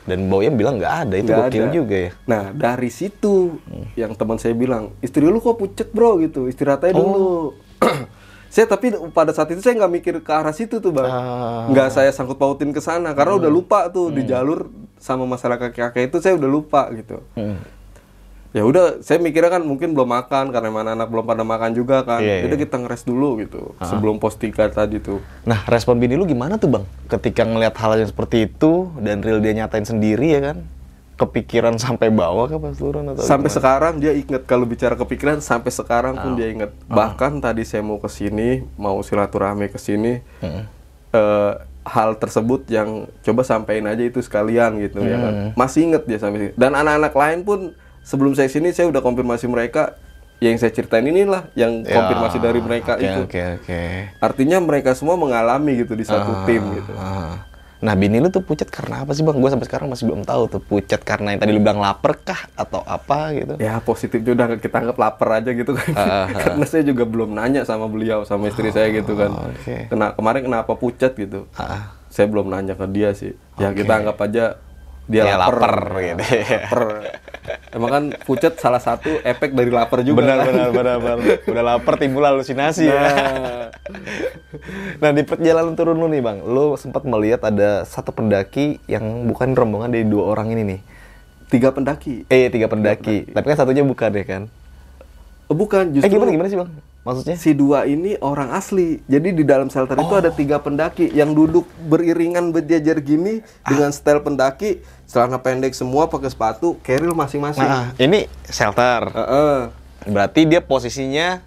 [0.08, 2.12] Dan Boiem bilang nggak ada itu gokil juga ya.
[2.26, 3.60] Nah dari situ
[3.94, 7.54] yang teman saya bilang istri lu kok pucet bro gitu istirahat aja dulu.
[8.54, 11.06] saya tapi pada saat itu saya nggak mikir ke arah situ tuh bang.
[11.06, 11.68] Ah.
[11.70, 16.10] Nggak saya sangkut pautin ke sana karena udah lupa tuh di jalur sama masalah kakek-kakek
[16.10, 17.22] itu saya udah lupa gitu.
[17.38, 17.60] Hmm.
[18.50, 22.02] Ya udah saya mikirnya kan mungkin belum makan karena mana anak belum pada makan juga
[22.02, 22.18] kan.
[22.18, 22.64] Iya, Udah iya.
[22.66, 25.22] kita ngeres dulu gitu sebelum pos tiga tadi tuh.
[25.44, 26.86] Nah respon bini lu gimana tuh bang?
[27.08, 30.58] Ketika ngelihat hal yang seperti itu dan real dia nyatain sendiri ya kan?
[31.16, 33.58] Kepikiran sampai bawah kah pas turun atau sampai gimana?
[33.60, 36.24] sekarang dia inget kalau bicara kepikiran sampai sekarang Ah.
[36.24, 40.64] pun dia inget bahkan tadi saya mau ke sini mau silaturahmi ke sini Mm-mm.
[41.12, 45.52] eh, hal tersebut yang coba sampaikan aja itu sekalian gitu ya kan Hmm.
[45.54, 47.60] masih inget dia sampai sini dan anak-anak lain pun
[48.10, 49.94] sebelum saya sini saya udah konfirmasi mereka
[50.40, 53.82] yang saya ceritain inilah yang Ya, konfirmasi dari mereka oke, itu Oke oke.
[54.18, 57.46] artinya mereka semua mengalami gitu di satu Ah, tim gitu ah.
[57.80, 59.36] Nah bini lu tuh pucat karena apa sih bang?
[59.36, 62.42] Gue sampai sekarang masih belum tahu tuh pucat karena yang tadi lu bilang lapar kah
[62.54, 63.56] atau apa gitu?
[63.56, 67.64] ya positifnya udah kita anggap lapar aja gitu kan Ah, karena saya juga belum nanya
[67.64, 69.76] sama beliau sama istri saya gitu kan oke.
[69.88, 73.80] Kena, kemarin kenapa pucat gitu Ah, saya belum nanya ke dia sih ya Oke.
[73.80, 74.60] kita anggap aja
[75.10, 76.22] dia Ya, lapar, lapar gitu.
[76.22, 76.82] Lapar.
[77.74, 80.54] emang kan pucat salah satu efek dari lapar juga benar, kan?
[80.54, 81.18] benar benar benar
[81.50, 83.02] Udah lapar timbul halusinasi ya.
[83.02, 83.74] Nah,
[85.02, 89.58] Nah di perjalanan turun lu nih bang, lu sempat melihat ada satu pendaki yang bukan
[89.58, 90.82] rombongan dari dua orang ini nih.
[91.50, 94.44] tiga pendaki Eh tiga pendaki, tapi kan satunya bukan ya kan?
[95.50, 96.70] oh, bukan Eh justru gimana gimana sih bang?
[97.10, 97.36] Maksudnya?
[97.36, 100.22] si dua ini orang asli jadi di dalam shelter itu Oh.
[100.22, 103.74] ada tiga pendaki yang duduk beriringan berjajar gini Ah.
[103.74, 109.10] dengan style pendaki celana pendek semua pakai sepatu keril masing-masing Nah ini shelter.
[109.10, 109.58] Heeh.
[110.06, 111.42] Berarti dia posisinya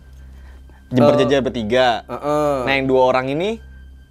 [0.90, 2.02] berjajar bertiga.
[2.04, 2.54] Heeh.
[2.66, 3.62] Nah yang dua orang ini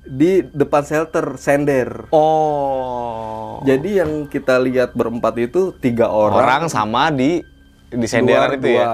[0.01, 7.13] di depan shelter sender oh Jadi yang kita lihat berempat itu tiga orang, orang, sama
[7.13, 7.45] di
[7.87, 8.87] di senderan dua, itu ya.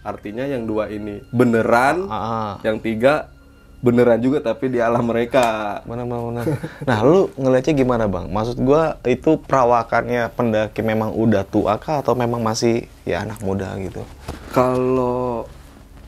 [0.00, 3.28] Artinya yang dua ini beneran, Ah, yang tiga
[3.78, 5.78] beneran juga tapi di alam mereka.
[5.86, 6.42] mana mana mana.
[6.82, 8.26] Nah lu ngeliatnya gimana bang?
[8.26, 13.70] Maksud gua itu perawakannya pendaki memang udah tua kah atau memang masih ya anak muda
[13.78, 14.02] gitu?
[14.50, 15.46] Kalau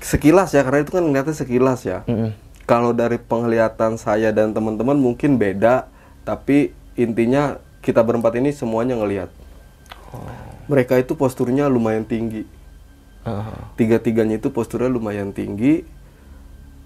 [0.02, 2.02] sekilas ya karena itu kan ngeliatnya sekilas ya.
[2.10, 2.34] Mm-mm.
[2.66, 5.90] Kalau dari penglihatan saya dan teman-teman mungkin beda,
[6.22, 9.30] tapi intinya kita berempat ini semuanya ngelihat.
[10.66, 12.46] Mereka itu posturnya lumayan tinggi.
[13.74, 15.84] Tiga-tiganya itu posturnya lumayan tinggi.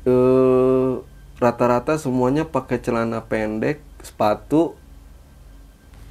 [0.04, 0.92] eh,
[1.34, 4.76] rata-rata semuanya pakai celana pendek, sepatu,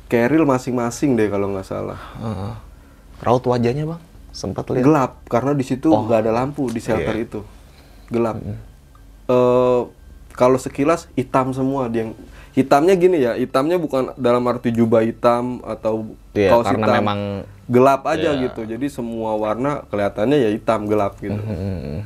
[0.07, 2.01] keril masing-masing deh kalau nggak salah.
[2.17, 2.53] Heeh.
[3.21, 4.01] raut wajahnya bang
[4.31, 6.03] sempat lihat Gelap karena di situ Oh.
[6.03, 7.23] nggak ada lampu di shelter Iya.
[7.23, 7.39] itu.
[8.09, 8.35] Gelap.
[8.41, 9.81] Eh,
[10.33, 12.11] kalau sekilas hitam semua dia yang
[12.51, 16.97] hitamnya gini ya, hitamnya bukan dalam arti jubah hitam atau Iya, kaos karena hitam.
[16.99, 17.19] memang
[17.65, 18.43] gelap aja Iya.
[18.43, 18.61] gitu.
[18.63, 21.33] Jadi semua warna kelihatannya ya hitam gelap gitu.
[21.35, 22.05] Hmm.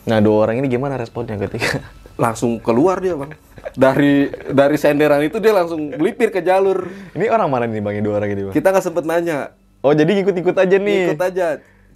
[0.00, 1.84] nah dua orang ini gimana responnya ketika
[2.16, 3.32] Langsung keluar dia, Bang.
[3.72, 6.84] Dari dari senderan itu dia langsung melipir ke jalur.
[7.10, 9.52] ini orang mana nih bang ini dua orang ini bang Kita nggak sempet nanya.
[9.80, 11.46] oh jadi ikut-ikut aja nih Ikut aja.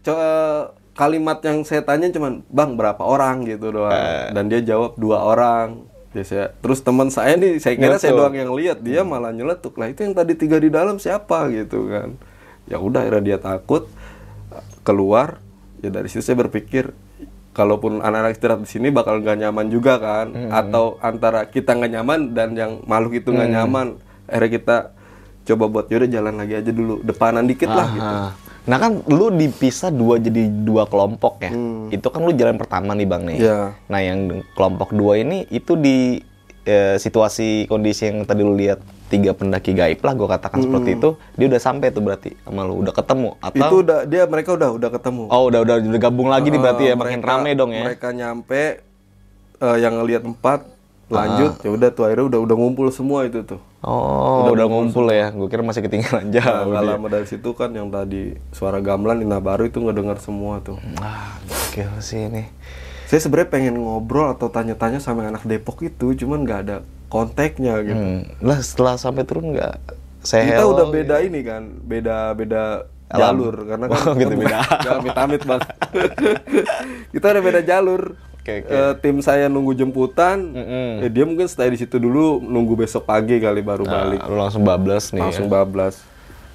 [0.01, 0.63] Co- eh,
[0.95, 3.93] kalimat yang saya tanya cuman, "Bang, berapa orang?" gitu doang.
[3.93, 4.31] Eh.
[4.33, 5.91] Dan dia jawab dua orang.
[6.15, 9.75] Saya, terus teman saya nih, saya kira saya doang yang lihat, dia malah nyeletuk.
[9.75, 12.15] Lah itu yang tadi tiga di dalam siapa gitu kan.
[12.71, 13.91] Ya udah akhirnya dia takut
[14.87, 15.43] keluar.
[15.83, 16.95] Ya dari situ saya berpikir
[17.51, 22.21] kalaupun anak-anak istirahat di sini bakal nggak nyaman juga kan atau antara kita nggak nyaman
[22.35, 23.87] dan yang makhluk itu nggak nyaman
[24.27, 24.77] akhirnya kita
[25.45, 28.29] coba buat yaudah jalan lagi aja dulu depanan dikit lah gitu Aha.
[28.65, 31.53] Nah kan lu dipisah dua jadi dua kelompok ya.
[31.91, 33.37] Itu kan lu jalan pertama nih bang nih.
[33.37, 33.45] Hmm.
[33.45, 33.59] Iya.
[33.87, 34.19] Nah yang
[34.53, 36.25] kelompok dua ini itu di
[36.63, 41.09] eh, situasi kondisi yang tadi lu lihat tiga pendaki gaib lah gue katakan seperti itu
[41.37, 43.63] dia udah sampai tuh berarti sama lu udah ketemu atau Hmm.
[43.63, 46.83] itu udah dia mereka udah udah ketemu oh udah udah udah gabung lagi nih berarti
[46.83, 47.85] ya makin mereka- rame dong ya.
[47.85, 48.63] mereka nyampe
[49.61, 50.61] eh, yang ngelihat empat
[51.17, 55.29] lanjut ya udah tuh akhirnya udah udah ngumpul semua itu tuh Oh udah, ngumpul ya.
[55.29, 56.67] Gue kira masih ketinggalan nah, jauh.
[56.67, 56.91] nggak dia.
[56.91, 61.37] lama dari situ kan yang tadi suara gamelan Ina baru itu ngedengar semua tuh Wah
[61.43, 62.49] gokil sih ini.
[63.05, 67.95] saya sebenarnya pengen ngobrol atau tanya-tanya sama anak Depok itu cuman nggak ada kontaknya gitu
[67.95, 68.25] Hmm.
[68.41, 69.77] Lah setelah sampai turun nggak?
[70.19, 72.63] Saya kita hello, udah beda ini kan beda beda
[73.07, 73.21] Alam.
[73.37, 74.59] jalur karena kan Oh, gitu, beda.
[74.81, 75.61] Jangan amit-amit bang
[77.13, 78.03] kita udah beda jalur
[78.45, 78.69] Oke, oke.
[78.69, 81.01] Eh, tim saya nunggu jemputan Mm-mm.
[81.01, 84.37] ya dia mungkin stay di situ dulu nunggu besok pagi kali baru balik Nah, lu
[84.37, 85.25] langsung bablas nih.
[85.25, 85.53] langsung ya.
[85.55, 86.05] bablas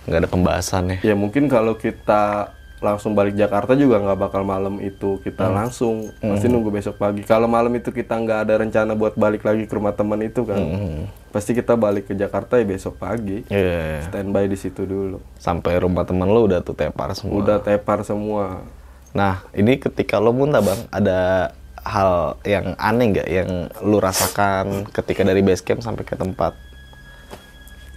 [0.05, 0.97] Nggak ada pembahasan ya.
[1.03, 5.57] ya mungkin kalau kita langsung balik Jakarta juga nggak bakal malam itu kita Hmm.
[5.57, 9.65] langsung pasti nunggu besok pagi kalau malam itu kita nggak ada rencana buat balik lagi
[9.65, 11.03] ke rumah teman itu kan Hmm.
[11.27, 14.05] pasti kita balik ke Jakarta ya besok pagi Iya.
[14.05, 17.33] standby di situ dulu Sampai rumah temen lu udah tuh tepar semua.
[17.35, 18.61] udah tepar semua
[19.09, 21.49] Nah, ini ketika lo muntah bang, ada
[21.83, 23.49] hal yang aneh nggak yang
[23.81, 26.53] lu rasakan ketika dari base camp sampai ke tempat?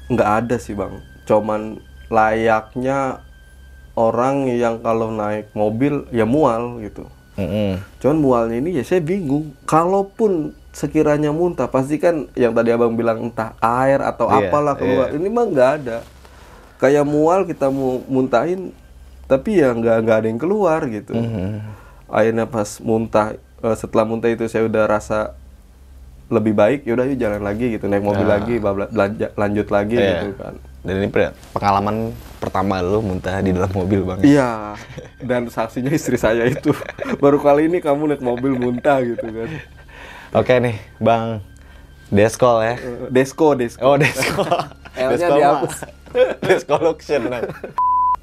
[0.08, 1.00] nggak ada sih bang.
[1.24, 1.80] Cuman
[2.12, 3.22] layaknya
[3.94, 7.06] orang yang kalau naik mobil ya mual gitu.
[7.32, 7.80] Mm-mm.
[7.96, 9.56] cuman mualnya ini ya saya bingung.
[9.64, 15.08] Kalaupun sekiranya muntah pasti kan yang tadi abang bilang entah air atau Iya, apalah keluar.
[15.16, 15.98] ini mah nggak ada.
[16.76, 18.76] Kayak mual kita mau muntahin
[19.24, 21.16] tapi ya nggak nggak ada yang keluar gitu.
[21.16, 21.80] Mhm.
[22.12, 25.34] akhirnya pas muntah eh, setelah muntah itu saya udah rasa
[26.28, 30.10] lebih baik yaudah yuk jalan lagi gitu naik mobil lagi babla- belanja- lanjut lagi Iya.
[30.18, 31.08] gitu kan Dan ini
[31.52, 34.18] pengalaman pertama lu muntah di dalam mobil bang.
[34.20, 34.74] iya
[35.20, 36.74] dan saksinya istri saya itu
[37.22, 39.50] baru kali ini kamu naik mobil muntah gitu kan
[40.32, 41.44] Oke nih, Bang
[42.08, 42.74] Deskol ya.
[42.74, 44.40] Eh, Desko Desko Oh, Desko.
[44.98, 45.76] L-nya Desko dihapus.
[45.76, 45.88] mah.
[46.48, 47.22] Deskoluction.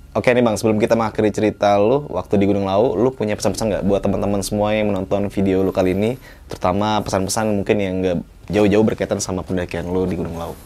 [0.09, 3.65] Oke nih Bang, sebelum kita mengakhiri cerita lu waktu di Gunung Lau, lu punya pesan-pesan
[3.69, 6.17] nggak buat teman-teman semua yang menonton video lu kali ini,
[6.49, 8.17] terutama pesan-pesan mungkin yang nggak
[8.49, 10.57] jauh-jauh berkaitan sama pendakian lu di Gunung Lau.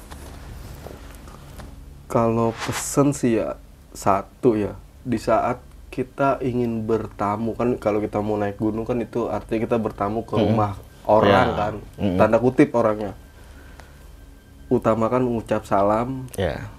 [2.08, 3.58] kalau pesen sih ya
[3.89, 5.58] satu ya di saat
[5.89, 10.38] kita ingin bertamu kan kalau kita mau naik gunung kan itu artinya kita bertamu ke
[10.38, 11.58] rumah orang Ya.
[11.58, 12.18] kan Mm-mm.
[12.18, 13.18] tanda kutip orangnya
[14.70, 16.70] utamakan mengucap salam Ya.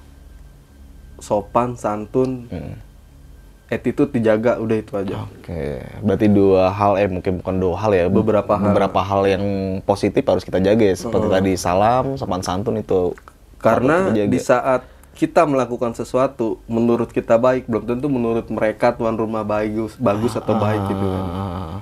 [1.19, 2.49] Sopan santun.
[2.49, 2.77] Hmm.
[3.65, 5.25] attitude dijaga udah itu aja.
[5.27, 8.71] Oke, berarti dua hal eh mungkin bukan dua hal ya, Beberapa hal.
[8.71, 9.45] beberapa hal yang
[9.83, 13.17] positif harus kita jaga ya, seperti tadi salam, sopan santun itu
[13.59, 14.85] karena di saat
[15.17, 20.55] kita melakukan sesuatu menurut kita baik belum tentu menurut mereka tuan rumah bagus bagus atau
[20.55, 21.25] baik gitu kan.
[21.35, 21.79] Ah,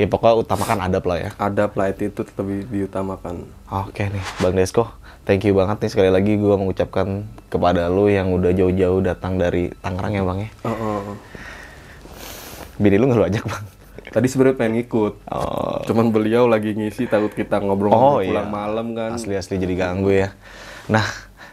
[0.00, 1.30] ya pokoknya utamakan adab lah ya.
[1.36, 3.44] adab lah attitude lebih diutamakan.
[3.68, 4.88] Oke nih, Bang Desko,
[5.22, 9.70] thank you banget nih sekali lagi gue mengucapkan kepada lu yang udah jauh-jauh datang dari
[9.76, 10.50] Tangerang ya Bang ya.
[10.62, 11.16] Oh, oh, oh.
[12.76, 13.64] Bini lu nggak lu ajak Bang?
[14.10, 15.14] Tadi sebenarnya pengen ngikut.
[15.30, 18.42] Oh, Cuman beliau lagi ngisi takut kita ngobrol Oh, pulang iya.
[18.50, 19.14] malam kan.
[19.14, 20.34] asli-asli jadi ganggu ya.
[20.90, 21.06] Nah,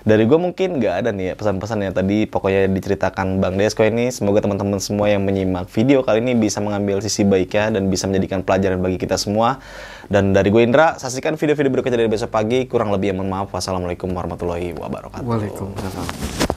[0.08, 4.08] dari gue mungkin nggak ada nih ya pesan-pesan yang tadi pokoknya diceritakan Bang Desko ini.
[4.08, 8.40] Semoga teman-teman semua yang menyimak video kali ini bisa mengambil sisi baiknya dan bisa menjadikan
[8.40, 9.60] pelajaran bagi kita semua.
[10.08, 12.64] Dan dari gue Indra, saksikan video-video berikutnya dari besok pagi.
[12.72, 13.52] Kurang lebih yang mohon maaf.
[13.52, 15.28] Wassalamualaikum warahmatullahi wabarakatuh.
[15.28, 16.57] Waalaikumsalam.